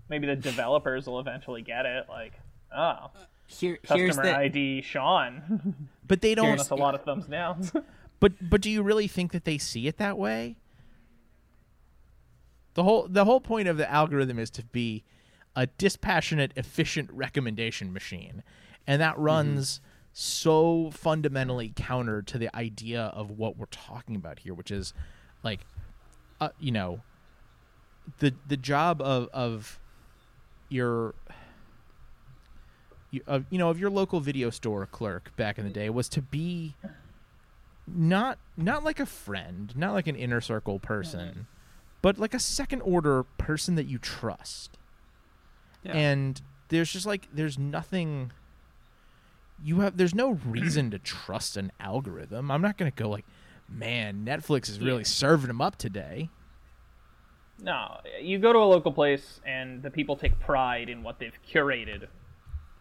Maybe 0.08 0.26
the 0.26 0.36
developers 0.36 1.06
will 1.06 1.18
eventually 1.20 1.62
get 1.62 1.86
it. 1.86 2.06
Like, 2.08 2.34
oh, 2.74 3.10
Here 3.46 3.78
here's 3.82 4.16
customer 4.16 4.22
the 4.32 4.36
ID 4.38 4.82
Sean 4.82 5.74
But 6.06 6.20
they 6.22 6.34
don't. 6.34 6.58
us 6.60 6.70
a 6.70 6.74
lot 6.74 6.94
of 6.94 7.02
thumbs 7.04 7.26
downs. 7.26 7.72
But 8.20 8.32
but 8.48 8.60
do 8.62 8.70
you 8.70 8.82
really 8.82 9.08
think 9.08 9.32
that 9.32 9.44
they 9.44 9.58
see 9.58 9.86
it 9.86 9.98
that 9.98 10.16
way? 10.16 10.56
The 12.74 12.82
whole 12.82 13.06
the 13.08 13.24
whole 13.26 13.40
point 13.40 13.68
of 13.68 13.76
the 13.76 13.90
algorithm 13.90 14.38
is 14.38 14.50
to 14.52 14.64
be 14.64 15.04
a 15.56 15.66
dispassionate, 15.66 16.52
efficient 16.56 17.10
recommendation 17.12 17.92
machine, 17.92 18.42
and 18.86 19.00
that 19.00 19.18
runs 19.18 19.80
so 20.12 20.90
fundamentally 20.92 21.72
counter 21.74 22.22
to 22.22 22.38
the 22.38 22.54
idea 22.56 23.02
of 23.14 23.30
what 23.30 23.56
we're 23.56 23.66
talking 23.66 24.14
about 24.16 24.40
here, 24.40 24.54
which 24.54 24.70
is 24.70 24.94
like, 25.42 25.60
uh, 26.40 26.50
you 26.58 26.70
know, 26.70 27.00
the 28.18 28.34
the 28.46 28.56
job 28.56 29.00
of 29.00 29.28
of 29.32 29.78
your 30.68 31.14
of, 33.26 33.44
you 33.50 33.58
know 33.58 33.70
of 33.70 33.78
your 33.78 33.90
local 33.90 34.20
video 34.20 34.50
store 34.50 34.86
clerk 34.86 35.34
back 35.36 35.58
in 35.58 35.64
the 35.64 35.70
day 35.70 35.88
was 35.90 36.08
to 36.08 36.22
be 36.22 36.74
not 37.86 38.38
not 38.56 38.84
like 38.84 39.00
a 39.00 39.06
friend, 39.06 39.72
not 39.76 39.92
like 39.92 40.06
an 40.06 40.16
inner 40.16 40.40
circle 40.40 40.78
person, 40.78 41.46
but 42.02 42.18
like 42.18 42.34
a 42.34 42.38
second 42.38 42.80
order 42.82 43.22
person 43.22 43.74
that 43.74 43.86
you 43.86 43.98
trust. 43.98 44.78
Yeah. 45.84 45.92
And 45.92 46.40
there's 46.68 46.90
just 46.92 47.06
like 47.06 47.28
there's 47.32 47.58
nothing 47.58 48.32
you 49.62 49.80
have 49.80 49.96
there's 49.96 50.14
no 50.14 50.32
reason 50.46 50.90
to 50.90 50.98
trust 50.98 51.56
an 51.56 51.70
algorithm. 51.78 52.50
I'm 52.50 52.62
not 52.62 52.76
going 52.78 52.90
to 52.90 53.02
go 53.02 53.08
like, 53.08 53.24
"Man, 53.68 54.24
Netflix 54.24 54.68
is 54.68 54.80
really 54.80 54.98
Yeah. 54.98 55.04
serving 55.04 55.48
them 55.48 55.60
up 55.60 55.76
today." 55.76 56.30
no, 57.60 57.98
you 58.20 58.36
go 58.38 58.52
to 58.52 58.58
a 58.58 58.64
local 58.64 58.92
place 58.92 59.40
and 59.46 59.80
the 59.80 59.90
people 59.90 60.16
take 60.16 60.38
pride 60.40 60.88
in 60.88 61.04
what 61.04 61.20
they've 61.20 61.38
curated, 61.48 62.08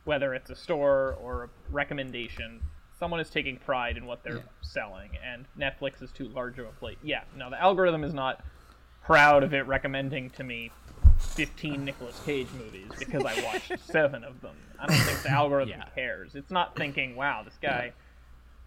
whether 0.03 0.33
it's 0.33 0.49
a 0.49 0.55
store 0.55 1.15
or 1.21 1.43
a 1.43 1.49
recommendation. 1.71 2.59
Someone 2.97 3.19
is 3.19 3.29
taking 3.29 3.57
pride 3.57 3.97
in 3.97 4.05
what 4.07 4.23
they're 4.23 4.37
Yeah. 4.37 4.41
selling, 4.61 5.11
and 5.23 5.45
Netflix 5.57 6.01
is 6.01 6.11
too 6.11 6.27
large 6.29 6.57
of 6.57 6.65
a 6.65 6.71
plate. 6.71 6.97
Yeah, 7.03 7.23
no, 7.35 7.51
the 7.51 7.61
algorithm 7.61 8.03
is 8.03 8.13
not 8.15 8.43
proud 9.03 9.43
of 9.43 9.53
it 9.53 9.67
recommending 9.67 10.31
to 10.31 10.43
me 10.43 10.71
15 11.33 11.83
Nicolas 11.85 12.19
Cage 12.25 12.47
movies 12.57 12.89
because 12.99 13.23
I 13.25 13.41
watched 13.43 13.71
seven 13.85 14.23
of 14.23 14.41
them. 14.41 14.55
I 14.79 14.87
don't 14.87 14.95
think 14.97 15.21
the 15.23 15.31
algorithm 15.31 15.79
Yeah. 15.79 15.85
cares. 15.95 16.35
It's 16.35 16.51
not 16.51 16.75
thinking, 16.75 17.15
wow, 17.15 17.43
this 17.43 17.57
guy 17.61 17.93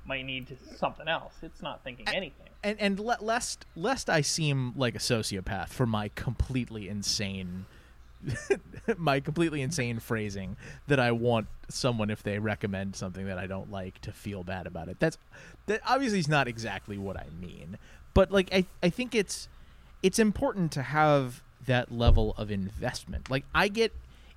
might 0.07 0.25
need 0.25 0.47
to, 0.49 0.57
something 0.77 1.09
else. 1.09 1.35
It's 1.43 1.63
not 1.63 1.83
thinking 1.85 2.09
anything. 2.09 2.49
And 2.63 2.81
and 2.81 2.99
le- 3.01 3.19
lest 3.21 3.67
lest 3.77 4.09
I 4.11 4.21
seem 4.23 4.73
like 4.77 4.95
a 4.95 4.99
sociopath 4.99 5.69
for 5.69 5.87
my 5.87 6.09
completely 6.15 6.89
insane 6.89 7.67
my 8.97 9.21
completely 9.21 9.61
insane 9.63 9.99
phrasing 10.01 10.57
that 10.89 10.99
I 10.99 11.13
want 11.13 11.47
someone 11.69 12.11
if 12.11 12.23
they 12.23 12.39
recommend 12.39 12.97
something 12.97 13.27
that 13.27 13.39
I 13.39 13.47
don't 13.47 13.71
like 13.71 14.01
to 14.01 14.13
feel 14.13 14.43
bad 14.43 14.67
about 14.67 14.89
it. 14.89 14.99
That's 14.99 15.19
that 15.67 15.81
obviously 15.87 16.19
is 16.19 16.29
not 16.29 16.49
exactly 16.49 16.99
what 16.99 17.17
I 17.17 17.27
mean. 17.41 17.79
But 18.15 18.33
like 18.33 18.49
I 18.53 18.65
I 18.83 18.89
think 18.91 19.15
it's 19.15 19.49
it's 20.03 20.19
important 20.19 20.73
to 20.73 20.83
have 20.83 21.43
that 21.67 21.93
level 21.93 22.35
of 22.37 22.51
investment. 22.51 23.31
Like 23.31 23.45
I 23.55 23.69
get 23.69 23.93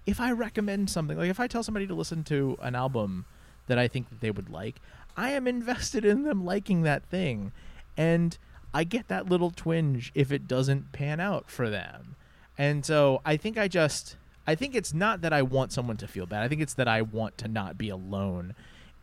if 0.05 0.19
I 0.19 0.31
recommend 0.31 0.89
something, 0.89 1.17
like 1.17 1.29
if 1.29 1.39
I 1.39 1.47
tell 1.47 1.63
somebody 1.63 1.87
to 1.87 1.93
listen 1.93 2.23
to 2.25 2.57
an 2.61 2.75
album 2.75 3.25
that 3.67 3.77
I 3.77 3.87
think 3.87 4.09
that 4.09 4.21
they 4.21 4.31
would 4.31 4.49
like, 4.49 4.81
I 5.15 5.31
am 5.31 5.47
invested 5.47 6.03
in 6.05 6.23
them 6.23 6.43
liking 6.43 6.81
that 6.83 7.05
thing. 7.05 7.51
And 7.95 8.37
I 8.73 8.83
get 8.83 9.07
that 9.07 9.29
little 9.29 9.51
twinge 9.51 10.11
if 10.15 10.31
it 10.31 10.47
doesn't 10.47 10.91
pan 10.91 11.19
out 11.19 11.49
for 11.49 11.69
them. 11.69 12.15
And 12.57 12.85
so 12.85 13.21
I 13.25 13.37
think 13.37 13.57
I 13.57 13.67
just 13.67 14.15
I 14.47 14.55
think 14.55 14.75
it's 14.75 14.93
not 14.93 15.21
that 15.21 15.31
I 15.31 15.43
want 15.43 15.71
someone 15.71 15.97
to 15.97 16.07
feel 16.07 16.25
bad. 16.25 16.43
I 16.43 16.47
think 16.47 16.61
it's 16.61 16.73
that 16.73 16.87
I 16.87 17.01
want 17.03 17.37
to 17.39 17.47
not 17.47 17.77
be 17.77 17.89
alone 17.89 18.55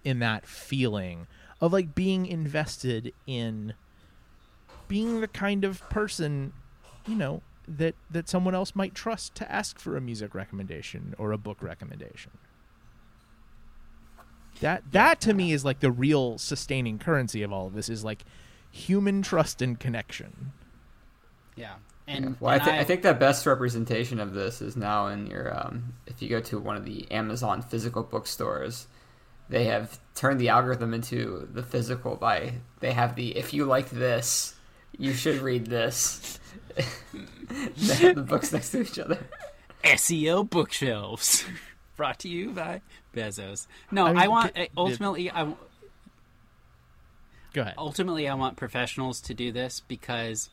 in 0.04 0.18
that 0.18 0.46
feeling 0.46 1.26
of 1.60 1.72
like 1.72 1.94
being 1.94 2.26
invested 2.26 3.12
in 3.26 3.74
being 4.88 5.20
the 5.20 5.28
kind 5.28 5.64
of 5.64 5.88
person, 5.88 6.52
you 7.06 7.14
know, 7.14 7.42
that 7.68 7.94
that 8.10 8.28
someone 8.28 8.54
else 8.54 8.74
might 8.74 8.94
trust 8.94 9.34
to 9.36 9.50
ask 9.50 9.78
for 9.78 9.96
a 9.96 10.00
music 10.00 10.34
recommendation 10.34 11.14
or 11.18 11.32
a 11.32 11.38
book 11.38 11.62
recommendation. 11.62 12.32
That 14.60 14.90
that 14.92 15.20
to 15.22 15.34
me 15.34 15.52
is 15.52 15.64
like 15.64 15.80
the 15.80 15.90
real 15.90 16.38
sustaining 16.38 16.98
currency 16.98 17.42
of 17.42 17.52
all 17.52 17.66
of 17.66 17.74
this 17.74 17.88
is 17.88 18.04
like 18.04 18.24
human 18.70 19.22
trust 19.22 19.62
and 19.62 19.78
connection. 19.78 20.52
yeah. 21.56 21.74
And, 22.08 22.36
Well, 22.40 22.52
I, 22.52 22.56
and 22.56 22.64
th- 22.64 22.80
I 22.80 22.84
think 22.84 23.02
the 23.02 23.14
best 23.14 23.46
representation 23.46 24.20
of 24.20 24.32
this 24.32 24.62
is 24.62 24.76
now 24.76 25.08
in 25.08 25.26
your 25.26 25.52
um, 25.58 25.94
if 26.06 26.22
you 26.22 26.28
go 26.28 26.40
to 26.40 26.58
one 26.58 26.76
of 26.76 26.84
the 26.84 27.10
Amazon 27.10 27.62
physical 27.62 28.04
bookstores, 28.04 28.86
they 29.48 29.64
have 29.64 29.98
turned 30.14 30.40
the 30.40 30.48
algorithm 30.50 30.94
into 30.94 31.48
the 31.52 31.64
physical 31.64 32.14
by 32.16 32.54
they 32.80 32.92
have 32.92 33.16
the 33.16 33.36
if 33.36 33.52
you 33.52 33.64
like 33.64 33.90
this, 33.90 34.54
you 34.96 35.12
should 35.12 35.40
read 35.42 35.66
this. 35.66 36.38
They 36.76 37.94
have 37.94 38.16
the 38.16 38.22
books 38.22 38.52
next 38.52 38.70
to 38.70 38.82
each 38.82 38.98
other. 38.98 39.18
SEO 39.84 40.48
bookshelves 40.48 41.44
brought 41.96 42.18
to 42.20 42.28
you 42.28 42.50
by 42.50 42.80
Bezos. 43.14 43.66
No, 43.90 44.06
I 44.06 44.24
I, 44.24 44.28
want 44.28 44.54
ca- 44.54 44.68
ultimately 44.76 45.30
I 45.30 45.52
Go 47.52 47.62
ahead. 47.62 47.74
ultimately 47.78 48.28
I 48.28 48.34
want 48.34 48.56
professionals 48.56 49.20
to 49.22 49.34
do 49.34 49.52
this 49.52 49.80
because 49.86 50.50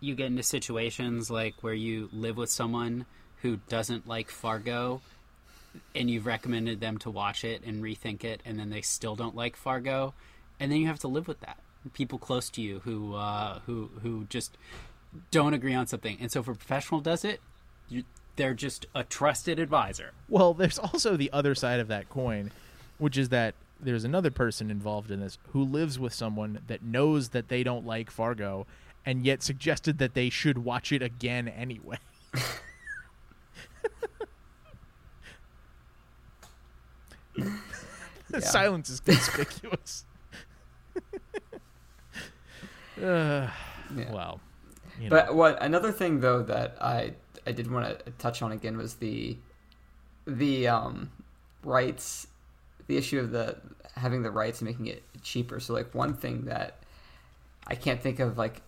you 0.00 0.14
get 0.14 0.26
into 0.26 0.42
situations 0.42 1.30
like 1.30 1.54
where 1.62 1.72
you 1.74 2.08
live 2.12 2.36
with 2.36 2.50
someone 2.50 3.06
who 3.42 3.58
doesn't 3.68 4.06
like 4.06 4.30
Fargo 4.30 5.00
and 5.94 6.10
you've 6.10 6.26
recommended 6.26 6.80
them 6.80 6.98
to 6.98 7.10
watch 7.10 7.44
it 7.44 7.62
and 7.64 7.82
rethink 7.82 8.22
it 8.24 8.42
and 8.44 8.58
then 8.58 8.68
they 8.70 8.82
still 8.82 9.16
don't 9.16 9.34
like 9.34 9.56
Fargo 9.56 10.12
and 10.60 10.70
then 10.70 10.78
you 10.80 10.86
have 10.88 10.98
to 11.00 11.08
live 11.08 11.26
with 11.26 11.40
that. 11.40 11.58
people 11.94 12.18
close 12.18 12.50
to 12.50 12.60
you 12.60 12.80
who 12.84 13.14
uh, 13.14 13.60
who 13.66 13.90
who 14.02 14.24
just 14.24 14.58
don't 15.30 15.54
agree 15.54 15.74
on 15.74 15.86
something. 15.86 16.16
And 16.20 16.30
so 16.30 16.40
if 16.40 16.48
a 16.48 16.54
professional 16.54 17.00
does 17.00 17.24
it, 17.24 17.40
you, 17.88 18.04
they're 18.36 18.54
just 18.54 18.86
a 18.94 19.04
trusted 19.04 19.58
advisor. 19.58 20.12
Well, 20.28 20.54
there's 20.54 20.78
also 20.78 21.16
the 21.16 21.30
other 21.32 21.54
side 21.54 21.80
of 21.80 21.88
that 21.88 22.08
coin, 22.08 22.50
which 22.98 23.16
is 23.16 23.28
that 23.30 23.54
there's 23.80 24.04
another 24.04 24.30
person 24.30 24.70
involved 24.70 25.10
in 25.10 25.20
this 25.20 25.38
who 25.52 25.62
lives 25.62 25.98
with 25.98 26.12
someone 26.12 26.60
that 26.68 26.82
knows 26.82 27.30
that 27.30 27.48
they 27.48 27.62
don't 27.62 27.86
like 27.86 28.10
Fargo 28.10 28.66
and 29.04 29.26
yet 29.26 29.42
suggested 29.42 29.98
that 29.98 30.14
they 30.14 30.30
should 30.30 30.58
watch 30.58 30.90
it 30.92 31.02
again 31.02 31.48
anyway. 31.48 31.98
Yeah. 38.32 38.40
Silence 38.40 38.90
is 38.90 38.98
conspicuous. 39.00 40.04
uh, 43.00 43.00
Yeah. 43.96 44.12
Well, 44.12 44.40
you 45.04 45.10
know. 45.10 45.16
But 45.16 45.34
what 45.34 45.62
another 45.62 45.92
thing 45.92 46.20
though 46.20 46.42
that 46.42 46.76
I 46.80 47.14
I 47.46 47.52
did 47.52 47.70
want 47.70 48.04
to 48.04 48.10
touch 48.12 48.42
on 48.42 48.52
again 48.52 48.76
was 48.76 48.94
the 48.94 49.36
the 50.26 50.68
um 50.68 51.10
rights 51.62 52.26
the 52.86 52.96
issue 52.96 53.18
of 53.18 53.30
the 53.30 53.56
having 53.96 54.22
the 54.22 54.30
rights 54.30 54.60
and 54.60 54.68
making 54.68 54.86
it 54.86 55.02
cheaper. 55.22 55.60
So 55.60 55.72
like 55.72 55.94
one 55.94 56.14
thing 56.14 56.46
that 56.46 56.82
I 57.66 57.74
can't 57.74 58.02
think 58.02 58.18
of 58.18 58.36
like 58.36 58.62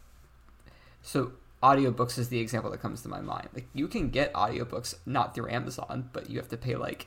so 1.02 1.32
audiobooks 1.62 2.18
is 2.18 2.28
the 2.28 2.38
example 2.38 2.70
that 2.70 2.80
comes 2.80 3.02
to 3.02 3.08
my 3.08 3.20
mind. 3.20 3.48
Like 3.54 3.68
you 3.72 3.88
can 3.88 4.10
get 4.10 4.32
audiobooks 4.34 4.94
not 5.04 5.34
through 5.34 5.50
Amazon, 5.50 6.10
but 6.12 6.30
you 6.30 6.38
have 6.38 6.48
to 6.48 6.56
pay 6.56 6.76
like 6.76 7.06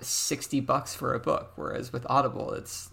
60 0.00 0.60
bucks 0.60 0.94
for 0.94 1.14
a 1.14 1.20
book 1.20 1.52
whereas 1.56 1.92
with 1.92 2.04
Audible 2.10 2.52
it's 2.52 2.90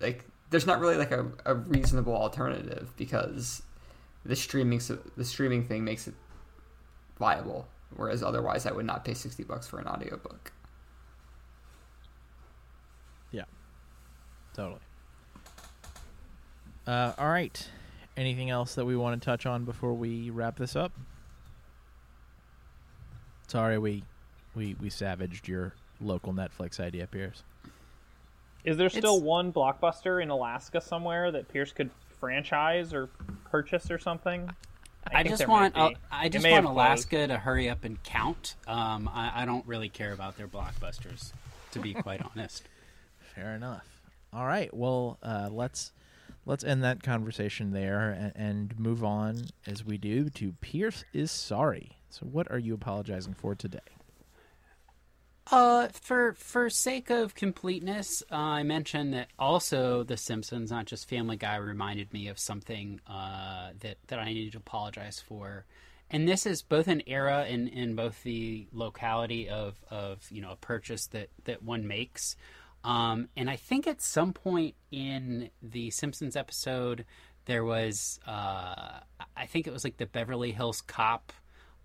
like 0.00 0.24
there's 0.50 0.66
not 0.66 0.80
really 0.80 0.96
like 0.96 1.10
a, 1.10 1.26
a 1.44 1.54
reasonable 1.54 2.16
alternative 2.16 2.92
because 2.96 3.62
the 4.28 4.36
streaming 4.36 4.78
so 4.78 4.98
the 5.16 5.24
streaming 5.24 5.64
thing 5.64 5.82
makes 5.82 6.06
it 6.06 6.14
viable 7.18 7.66
whereas 7.96 8.22
otherwise 8.22 8.66
I 8.66 8.70
would 8.72 8.86
not 8.86 9.04
pay 9.04 9.14
60 9.14 9.42
bucks 9.44 9.66
for 9.66 9.80
an 9.80 9.88
audiobook. 9.88 10.52
Yeah. 13.32 13.44
Totally. 14.54 14.80
Uh, 16.86 17.12
all 17.18 17.28
right. 17.28 17.68
Anything 18.16 18.50
else 18.50 18.74
that 18.74 18.84
we 18.84 18.96
want 18.96 19.20
to 19.20 19.24
touch 19.24 19.46
on 19.46 19.64
before 19.64 19.94
we 19.94 20.30
wrap 20.30 20.56
this 20.56 20.76
up? 20.76 20.92
Sorry, 23.46 23.78
we 23.78 24.04
we 24.54 24.76
we 24.80 24.90
savaged 24.90 25.48
your 25.48 25.72
local 26.00 26.32
Netflix 26.34 26.80
idea, 26.80 27.06
Pierce. 27.06 27.42
Is 28.64 28.76
there 28.76 28.90
still 28.90 29.16
It's- 29.16 29.22
one 29.26 29.52
blockbuster 29.52 30.22
in 30.22 30.28
Alaska 30.30 30.80
somewhere 30.80 31.30
that 31.30 31.48
Pierce 31.48 31.72
could 31.72 31.90
franchise 32.20 32.92
or 32.92 33.08
purchase 33.50 33.90
or 33.90 33.98
something? 33.98 34.50
I, 35.06 35.22
think 35.22 35.36
just 35.36 35.48
want 35.48 35.74
might 35.74 35.82
uh, 35.82 35.88
be. 35.90 35.96
I 36.10 36.28
just 36.28 36.44
want 36.44 36.54
have 36.54 36.64
Alaska 36.64 37.26
to 37.26 37.38
hurry 37.38 37.70
up 37.70 37.84
and 37.84 38.02
count. 38.02 38.56
Um, 38.66 39.08
I, 39.12 39.42
I 39.42 39.44
don't 39.44 39.66
really 39.66 39.88
care 39.88 40.12
about 40.12 40.36
their 40.36 40.48
blockbusters, 40.48 41.32
to 41.72 41.78
be 41.78 41.94
quite 41.94 42.20
honest. 42.36 42.64
Fair 43.34 43.54
enough. 43.54 43.86
All 44.32 44.46
right. 44.46 44.72
Well, 44.74 45.18
uh, 45.22 45.48
let's 45.50 45.92
let's 46.44 46.64
end 46.64 46.82
that 46.84 47.02
conversation 47.02 47.72
there 47.72 48.10
and, 48.10 48.32
and 48.34 48.78
move 48.78 49.02
on 49.02 49.46
as 49.66 49.84
we 49.84 49.96
do 49.96 50.28
to 50.30 50.52
Pierce 50.60 51.04
is 51.12 51.30
sorry. 51.30 51.98
So, 52.10 52.26
what 52.26 52.50
are 52.50 52.58
you 52.58 52.74
apologizing 52.74 53.34
for 53.34 53.54
today? 53.54 53.78
Uh, 55.50 55.88
for 56.02 56.34
for 56.34 56.68
sake 56.68 57.08
of 57.08 57.34
completeness, 57.34 58.22
uh, 58.30 58.36
I 58.36 58.62
mentioned 58.64 59.14
that 59.14 59.28
also 59.38 60.02
The 60.02 60.18
Simpsons, 60.18 60.70
not 60.70 60.84
just 60.84 61.08
Family 61.08 61.36
Guy, 61.36 61.56
reminded 61.56 62.12
me 62.12 62.28
of 62.28 62.38
something 62.38 63.00
uh, 63.06 63.70
that 63.80 63.96
that 64.08 64.18
I 64.18 64.26
needed 64.26 64.52
to 64.52 64.58
apologize 64.58 65.22
for, 65.26 65.64
and 66.10 66.28
this 66.28 66.44
is 66.44 66.60
both 66.60 66.86
an 66.86 67.02
era 67.06 67.46
in, 67.46 67.66
in 67.68 67.94
both 67.94 68.22
the 68.24 68.66
locality 68.72 69.48
of, 69.48 69.80
of 69.90 70.26
you 70.30 70.42
know 70.42 70.50
a 70.50 70.56
purchase 70.56 71.06
that 71.08 71.30
that 71.44 71.62
one 71.62 71.88
makes, 71.88 72.36
um, 72.84 73.28
and 73.34 73.48
I 73.48 73.56
think 73.56 73.86
at 73.86 74.02
some 74.02 74.34
point 74.34 74.74
in 74.90 75.48
the 75.62 75.88
Simpsons 75.90 76.36
episode 76.36 77.06
there 77.46 77.64
was 77.64 78.20
uh, 78.26 79.00
I 79.34 79.46
think 79.46 79.66
it 79.66 79.72
was 79.72 79.82
like 79.82 79.96
the 79.96 80.04
Beverly 80.04 80.52
Hills 80.52 80.82
Cop 80.82 81.32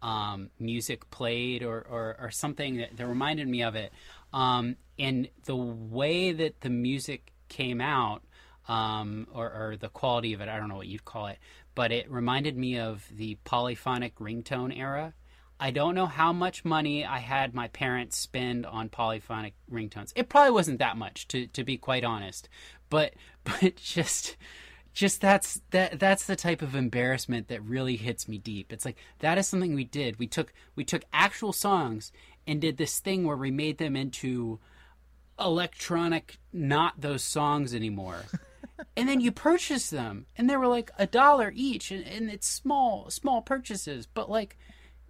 um, 0.04 0.50
music 0.60 1.10
played 1.10 1.64
or, 1.64 1.80
or, 1.90 2.18
or 2.20 2.30
something 2.30 2.78
that, 2.78 2.98
that 2.98 3.08
reminded 3.08 3.48
me 3.48 3.64
of 3.64 3.76
it. 3.76 3.92
Um, 4.34 4.76
and 5.00 5.30
the 5.46 5.56
way 5.56 6.34
that 6.34 6.62
the 6.62 6.70
music 6.70 7.32
came 7.48 7.80
out, 7.82 8.22
um, 8.68 9.28
or, 9.34 9.46
or 9.46 9.78
the 9.78 9.90
quality 9.90 10.34
of 10.34 10.42
it, 10.42 10.50
I 10.50 10.58
don't 10.58 10.70
know 10.70 10.76
what 10.76 10.88
you'd 10.88 11.06
call 11.06 11.28
it, 11.28 11.38
but 11.74 11.92
it 11.92 12.12
reminded 12.12 12.58
me 12.58 12.78
of 12.78 13.08
the 13.12 13.38
polyphonic 13.46 14.16
ringtone 14.16 14.78
era. 14.78 15.14
I 15.60 15.72
don't 15.72 15.96
know 15.96 16.08
how 16.08 16.34
much 16.34 16.66
money 16.66 17.06
I 17.06 17.20
had 17.20 17.54
my 17.54 17.70
parents 17.70 18.18
spend 18.18 18.66
on 18.66 18.90
polyphonic 18.90 19.54
ringtones. 19.72 20.12
It 20.16 20.28
probably 20.28 20.52
wasn't 20.52 20.80
that 20.80 20.98
much, 20.98 21.28
to, 21.30 21.48
to 21.48 21.64
be 21.64 21.78
quite 21.78 22.04
honest. 22.04 22.50
But 22.90 23.14
but 23.46 23.78
just 23.78 24.36
just 24.94 25.22
that's 25.22 25.60
that 25.72 26.00
that's 26.00 26.26
the 26.26 26.36
type 26.36 26.62
of 26.62 26.76
embarrassment 26.76 27.48
that 27.48 27.64
really 27.64 27.96
hits 27.96 28.28
me 28.28 28.38
deep. 28.38 28.72
It's 28.72 28.86
like 28.86 28.98
that 29.20 29.38
is 29.38 29.48
something 29.48 29.74
we 29.74 29.84
did. 29.84 30.20
We 30.20 30.28
took 30.28 30.54
we 30.76 30.84
took 30.84 31.04
actual 31.12 31.52
songs 31.52 32.12
and 32.46 32.62
did 32.62 32.78
this 32.78 33.00
thing 33.00 33.26
where 33.26 33.38
we 33.38 33.52
made 33.52 33.80
them 33.80 33.96
into 33.96 34.60
electronic 35.40 36.38
not 36.52 37.02
those 37.02 37.24
songs 37.24 37.74
anymore. 37.74 38.24
and 38.98 39.10
then 39.10 39.20
you 39.20 39.32
purchase 39.32 39.90
them 39.90 40.28
and 40.38 40.48
they 40.48 40.58
were 40.58 40.68
like 40.68 40.92
a 41.00 41.08
dollar 41.08 41.52
each 41.56 41.90
and, 41.90 42.06
and 42.06 42.30
it's 42.30 42.48
small 42.48 43.10
small 43.10 43.42
purchases, 43.42 44.06
but 44.06 44.30
like 44.30 44.58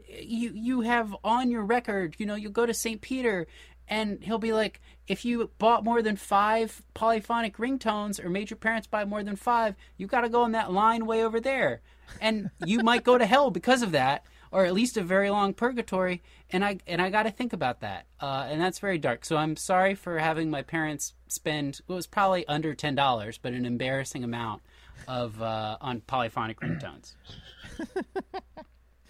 you 0.07 0.51
you 0.53 0.81
have 0.81 1.13
on 1.25 1.51
your 1.51 1.63
record, 1.63 2.15
you 2.17 2.25
know, 2.25 2.35
you 2.35 2.49
go 2.49 2.65
to 2.65 2.73
St. 2.73 3.01
Peter 3.01 3.47
and 3.87 4.23
he'll 4.23 4.37
be 4.37 4.53
like, 4.53 4.81
if 5.07 5.25
you 5.25 5.49
bought 5.57 5.83
more 5.83 6.01
than 6.01 6.15
five 6.15 6.81
polyphonic 6.93 7.57
ringtones 7.57 8.23
or 8.23 8.29
made 8.29 8.49
your 8.49 8.57
parents 8.57 8.87
buy 8.87 9.05
more 9.05 9.23
than 9.23 9.35
five, 9.35 9.75
you 9.97 10.07
got 10.07 10.21
to 10.21 10.29
go 10.29 10.45
in 10.45 10.53
that 10.53 10.71
line 10.71 11.05
way 11.05 11.23
over 11.23 11.39
there. 11.39 11.81
And 12.21 12.49
you 12.65 12.79
might 12.79 13.03
go 13.03 13.17
to 13.17 13.25
hell 13.25 13.49
because 13.49 13.81
of 13.81 13.91
that, 13.91 14.25
or 14.51 14.65
at 14.65 14.73
least 14.73 14.97
a 14.97 15.01
very 15.01 15.29
long 15.29 15.53
purgatory. 15.53 16.21
And 16.51 16.63
I 16.63 16.77
and 16.85 17.01
I 17.01 17.09
got 17.09 17.23
to 17.23 17.31
think 17.31 17.53
about 17.53 17.81
that. 17.81 18.05
Uh, 18.19 18.47
and 18.49 18.61
that's 18.61 18.79
very 18.79 18.97
dark. 18.97 19.25
So 19.25 19.37
I'm 19.37 19.55
sorry 19.55 19.95
for 19.95 20.19
having 20.19 20.49
my 20.49 20.61
parents 20.61 21.13
spend 21.27 21.81
what 21.87 21.95
was 21.95 22.07
probably 22.07 22.47
under 22.47 22.75
ten 22.75 22.95
dollars, 22.95 23.37
but 23.37 23.53
an 23.53 23.65
embarrassing 23.65 24.23
amount 24.23 24.61
of 25.07 25.41
uh, 25.41 25.77
on 25.81 26.01
polyphonic 26.01 26.59
ringtones. 26.59 27.15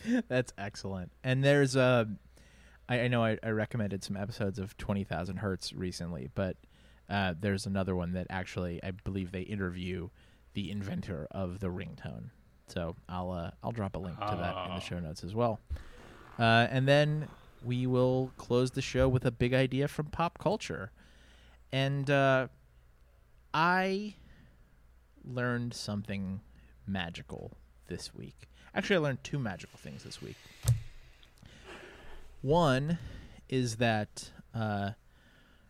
That's 0.28 0.54
excellent. 0.58 1.12
And 1.24 1.44
there's 1.44 1.76
a, 1.76 2.10
I, 2.90 3.02
I 3.02 3.08
know 3.08 3.24
I, 3.24 3.38
I 3.44 3.50
recommended 3.50 4.04
some 4.04 4.18
episodes 4.18 4.60
of 4.60 4.78
Twenty 4.78 5.04
Thousand 5.04 5.38
Hertz 5.38 5.74
recently, 5.74 6.30
but 6.36 6.58
uh, 7.10 7.34
there's 7.40 7.66
another 7.66 7.96
one 7.96 8.14
that 8.14 8.28
actually 8.30 8.84
I 8.84 8.92
believe 8.92 9.32
they 9.32 9.42
interview 9.42 10.10
the 10.54 10.72
inventor 10.72 11.28
of 11.32 11.60
the 11.60 11.68
ringtone. 11.68 12.30
So 12.68 12.96
I'll 13.10 13.32
uh, 13.32 13.52
I'll 13.64 13.72
drop 13.72 13.96
a 13.96 14.00
link 14.00 14.18
to 14.18 14.36
that 14.40 14.70
in 14.70 14.76
the 14.76 14.80
show 14.82 15.00
notes 15.00 15.24
as 15.24 15.34
well. 15.36 15.60
Uh, 16.40 16.68
and 16.70 16.88
then 16.88 17.28
we 17.64 17.88
will 17.88 18.32
close 18.38 18.72
the 18.72 18.82
show 18.82 19.08
with 19.08 19.26
a 19.26 19.32
big 19.32 19.54
idea 19.54 19.88
from 19.88 20.08
pop 20.08 20.38
culture, 20.40 20.92
and 21.72 22.10
uh, 22.10 22.48
I 23.54 24.16
learned 25.24 25.74
something 25.74 26.42
magical 26.86 27.52
this 27.88 28.14
week. 28.14 28.48
Actually, 28.76 28.96
I 28.98 29.00
learned 29.00 29.24
two 29.24 29.40
magical 29.40 29.78
things 29.78 30.04
this 30.04 30.22
week. 30.22 30.36
One 32.44 32.98
is 33.48 33.78
that 33.78 34.30
uh, 34.54 34.92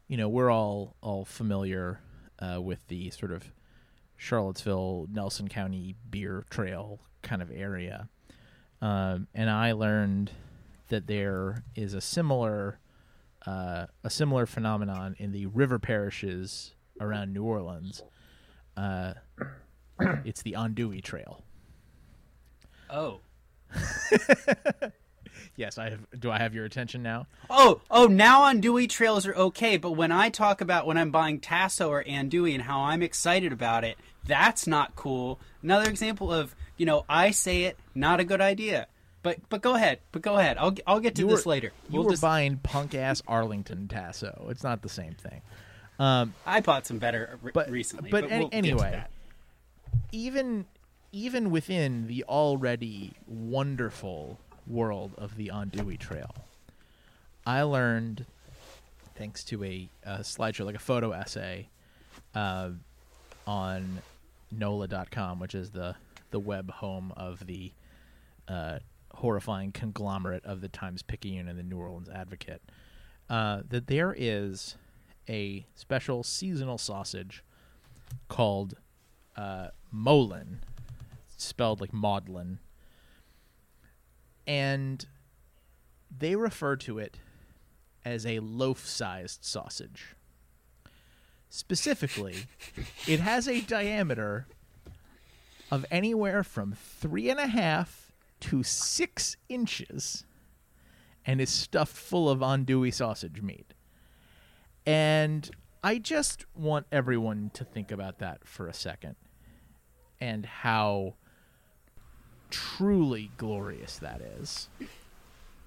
you 0.07 0.17
know 0.17 0.27
we're 0.27 0.49
all 0.49 0.95
all 1.01 1.23
familiar 1.23 1.99
uh, 2.39 2.59
with 2.59 2.87
the 2.87 3.11
sort 3.11 3.31
of 3.31 3.51
Charlottesville, 4.17 5.07
Nelson 5.11 5.49
County 5.49 5.93
beer 6.09 6.43
trail 6.49 6.99
kind 7.21 7.43
of 7.43 7.51
area, 7.51 8.09
um, 8.81 9.27
and 9.35 9.51
I 9.51 9.73
learned 9.73 10.31
that 10.89 11.05
there 11.05 11.63
is 11.75 11.93
a 11.93 12.01
similar 12.01 12.79
uh, 13.45 13.85
a 14.03 14.09
similar 14.09 14.47
phenomenon 14.47 15.15
in 15.19 15.31
the 15.31 15.45
river 15.45 15.77
parishes 15.77 16.73
around 16.99 17.33
New 17.33 17.43
Orleans. 17.43 18.01
Uh, 18.75 19.13
it's 20.25 20.41
the 20.41 20.53
Andouille 20.53 21.03
Trail. 21.03 21.43
Oh. 22.89 23.19
Yes, 25.55 25.77
I 25.77 25.89
have. 25.91 25.99
Do 26.19 26.31
I 26.31 26.37
have 26.39 26.53
your 26.53 26.65
attention 26.65 27.03
now? 27.03 27.27
Oh, 27.49 27.81
oh, 27.91 28.07
now 28.07 28.41
andouille 28.51 28.89
trails 28.89 29.25
are 29.27 29.35
okay, 29.35 29.77
but 29.77 29.91
when 29.91 30.11
I 30.11 30.29
talk 30.29 30.61
about 30.61 30.85
when 30.87 30.97
I'm 30.97 31.11
buying 31.11 31.39
Tasso 31.39 31.89
or 31.89 32.03
andouille 32.03 32.53
and 32.53 32.63
how 32.63 32.81
I'm 32.81 33.01
excited 33.03 33.51
about 33.53 33.83
it, 33.83 33.97
that's 34.25 34.65
not 34.67 34.95
cool. 34.95 35.39
Another 35.61 35.89
example 35.89 36.31
of, 36.33 36.55
you 36.77 36.85
know, 36.85 37.05
I 37.07 37.31
say 37.31 37.63
it, 37.63 37.77
not 37.93 38.19
a 38.19 38.23
good 38.23 38.41
idea. 38.41 38.87
But 39.21 39.37
but 39.49 39.61
go 39.61 39.75
ahead, 39.75 39.99
but 40.11 40.21
go 40.21 40.37
ahead. 40.37 40.57
I'll 40.57 40.75
I'll 40.85 40.99
get 40.99 41.15
to 41.15 41.21
You 41.21 41.29
this 41.29 41.45
were- 41.45 41.51
later. 41.51 41.71
You 41.89 41.95
We'll 41.99 42.03
were 42.05 42.11
just- 42.11 42.21
buying 42.21 42.57
punk 42.57 42.93
ass 42.93 43.21
Arlington 43.27 43.87
Tasso. 43.87 44.47
It's 44.49 44.63
not 44.63 44.81
the 44.81 44.89
same 44.89 45.13
thing. 45.13 45.41
Um, 45.99 46.33
I 46.45 46.59
bought 46.59 46.85
some 46.87 46.97
better 46.97 47.37
re- 47.41 47.51
but 47.53 47.69
recently, 47.69 48.09
but, 48.09 48.27
but, 48.27 48.31
we'll 48.37 48.49
anyway, 48.51 49.03
even 50.11 50.65
even 51.11 51.51
within 51.51 52.07
the 52.07 52.23
already 52.23 53.13
wonderful 53.27 54.39
world 54.67 55.13
of 55.17 55.35
the 55.35 55.51
Andouille 55.53 55.99
Trail, 55.99 56.33
I 57.45 57.61
learned 57.63 58.25
thanks 59.15 59.43
to 59.45 59.63
a, 59.63 59.89
a 60.03 60.19
slideshow, 60.19 60.65
like 60.65 60.75
a 60.75 60.79
photo 60.79 61.11
essay, 61.11 61.69
uh, 62.35 62.69
on 63.45 64.01
NOLA.com, 64.51 65.39
which 65.39 65.55
is 65.55 65.71
the 65.71 65.95
the 66.31 66.39
web 66.39 66.71
home 66.71 67.13
of 67.15 67.45
the 67.45 67.71
uh, 68.47 68.79
horrifying 69.13 69.71
conglomerate 69.71 70.43
of 70.45 70.61
the 70.61 70.67
Times 70.67 71.03
Picayune 71.03 71.47
and 71.47 71.59
the 71.59 71.63
New 71.63 71.77
Orleans 71.77 72.09
Advocate, 72.09 72.61
uh, 73.29 73.61
that 73.69 73.85
there 73.87 74.15
is 74.17 74.75
a 75.29 75.65
special 75.75 76.23
seasonal 76.23 76.77
sausage 76.79 77.43
called 78.29 78.75
uh, 79.35 79.67
Molin, 79.91 80.59
spelled 81.37 81.81
like 81.81 81.93
maudlin, 81.93 82.59
and 84.45 85.05
they 86.15 86.35
refer 86.35 86.75
to 86.77 86.99
it 86.99 87.17
as 88.05 88.25
a 88.25 88.39
loaf-sized 88.39 89.43
sausage. 89.43 90.15
Specifically, 91.49 92.45
it 93.07 93.19
has 93.19 93.47
a 93.47 93.61
diameter 93.61 94.47
of 95.71 95.85
anywhere 95.89 96.43
from 96.43 96.73
three 96.73 97.29
and 97.29 97.39
a 97.39 97.47
half 97.47 98.11
to 98.41 98.63
six 98.63 99.37
inches 99.47 100.25
and 101.25 101.39
is 101.39 101.49
stuffed 101.49 101.95
full 101.95 102.29
of 102.29 102.39
andouille 102.39 102.93
sausage 102.93 103.41
meat. 103.41 103.73
And 104.85 105.49
I 105.83 105.97
just 105.97 106.45
want 106.55 106.85
everyone 106.91 107.51
to 107.53 107.63
think 107.63 107.91
about 107.91 108.19
that 108.19 108.45
for 108.45 108.67
a 108.67 108.73
second 108.73 109.15
and 110.19 110.45
how 110.45 111.15
truly 112.53 113.31
glorious 113.37 113.97
that 113.97 114.21
is. 114.39 114.69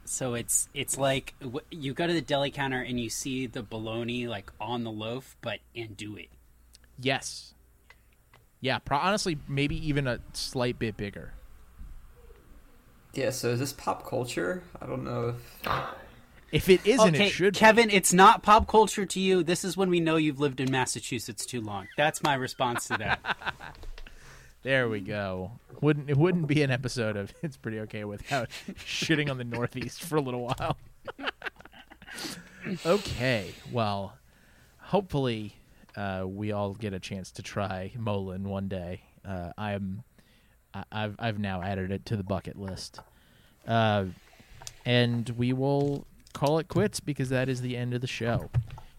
So 0.05 0.35
it's 0.35 0.69
it's 0.73 0.97
like 0.97 1.35
you 1.71 1.93
go 1.95 2.07
to 2.07 2.13
the 2.13 2.21
deli 2.21 2.53
counter 2.53 2.81
and 2.81 3.01
you 3.01 3.11
see 3.11 3.47
the 3.47 3.63
bologna 3.65 4.29
like 4.29 4.53
on 4.61 4.85
the 4.85 4.91
loaf, 4.93 5.37
but 5.41 5.59
andouille. 5.77 6.29
Yes. 7.01 7.55
Yeah, 8.61 8.79
pro- 8.79 8.99
honestly, 8.99 9.37
maybe 9.49 9.77
even 9.89 10.07
a 10.07 10.21
slight 10.33 10.79
bit 10.79 10.97
bigger. 10.97 11.33
Yeah, 13.15 13.31
so 13.31 13.49
is 13.51 13.59
this 13.59 13.73
pop 13.73 14.07
culture? 14.09 14.63
I 14.81 14.87
don't 14.87 15.03
know 15.05 15.35
if 15.65 15.69
If 16.53 16.69
it 16.69 16.87
isn't, 16.87 17.15
okay, 17.15 17.27
it 17.27 17.31
should. 17.31 17.55
be. 17.55 17.59
Kevin, 17.59 17.91
it's 17.91 18.13
not 18.13 18.43
pop 18.43 18.69
culture 18.69 19.05
to 19.07 19.21
you. 19.21 19.43
This 19.43 19.65
is 19.65 19.77
when 19.77 19.91
we 19.91 19.99
know 20.01 20.17
you've 20.17 20.39
lived 20.41 20.61
in 20.61 20.71
Massachusetts 20.71 21.45
too 21.47 21.61
long. 21.61 21.89
That's 21.97 22.23
my 22.23 22.35
response 22.35 22.87
to 22.89 22.97
that. 22.99 23.37
There 24.67 24.89
we 24.89 24.99
go. 24.99 25.53
Wouldn't 25.81 26.11
it 26.11 26.17
wouldn't 26.17 26.49
be 26.49 26.65
an 26.65 26.73
episode 26.73 27.17
of 27.17 27.33
It's 27.45 27.57
Pretty 27.57 27.79
Okay 27.79 28.03
without 28.03 28.49
shitting 28.75 29.31
on 29.31 29.39
the 29.39 29.45
Northeast 29.45 30.03
for 30.03 30.17
a 30.17 30.21
little 30.21 30.43
while. 30.43 30.77
okay, 32.85 33.55
well, 33.71 34.19
hopefully 34.79 35.55
uh, 35.95 36.25
we 36.27 36.51
all 36.51 36.75
get 36.75 36.93
a 36.93 36.99
chance 36.99 37.31
to 37.31 37.45
try 37.45 37.93
Molin 37.97 38.49
one 38.49 38.67
day. 38.67 39.03
Uh, 39.25 39.53
I'm 39.57 40.03
I've 40.91 41.15
I've 41.21 41.39
now 41.39 41.63
added 41.63 41.93
it 41.93 42.05
to 42.07 42.17
the 42.17 42.25
bucket 42.25 42.59
list, 42.59 42.99
uh, 43.69 44.07
and 44.85 45.31
we 45.31 45.53
will 45.53 46.09
call 46.33 46.59
it 46.59 46.67
quits 46.67 46.99
because 46.99 47.29
that 47.29 47.49
is 47.49 47.61
the 47.61 47.77
end 47.77 47.95
of 47.95 48.01
the 48.01 48.09
show. 48.09 48.51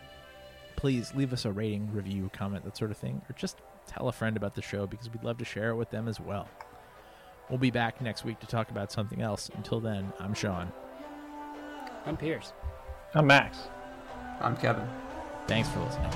please 0.75 1.15
leave 1.15 1.33
us 1.33 1.45
a 1.45 1.53
rating, 1.53 1.93
review, 1.93 2.29
comment, 2.33 2.65
that 2.65 2.77
sort 2.77 2.91
of 2.91 2.97
thing, 2.97 3.23
or 3.31 3.35
just 3.35 3.59
tell 3.87 4.09
a 4.09 4.13
friend 4.13 4.37
about 4.37 4.57
the 4.57 4.63
show 4.63 4.89
because 4.89 5.09
we'd 5.09 5.23
love 5.23 5.39
to 5.39 5.45
share 5.45 5.71
it 5.71 5.77
with 5.77 5.91
them 5.91 6.09
as 6.09 6.19
well. 6.19 6.49
We'll 7.49 7.61
be 7.61 7.71
back 7.71 8.01
next 8.01 8.25
week 8.25 8.41
to 8.41 8.49
talk 8.49 8.73
about 8.73 8.91
something 8.91 9.23
else. 9.23 9.49
Until 9.55 9.79
then, 9.79 10.13
I'm 10.19 10.35
Sean. 10.35 10.73
I'm 12.05 12.17
Pierce. 12.17 12.53
I'm 13.15 13.29
Max. 13.29 13.69
I'm 14.41 14.57
Kevin. 14.57 14.89
Thanks 15.47 15.69
for 15.69 15.79
listening. 15.85 16.11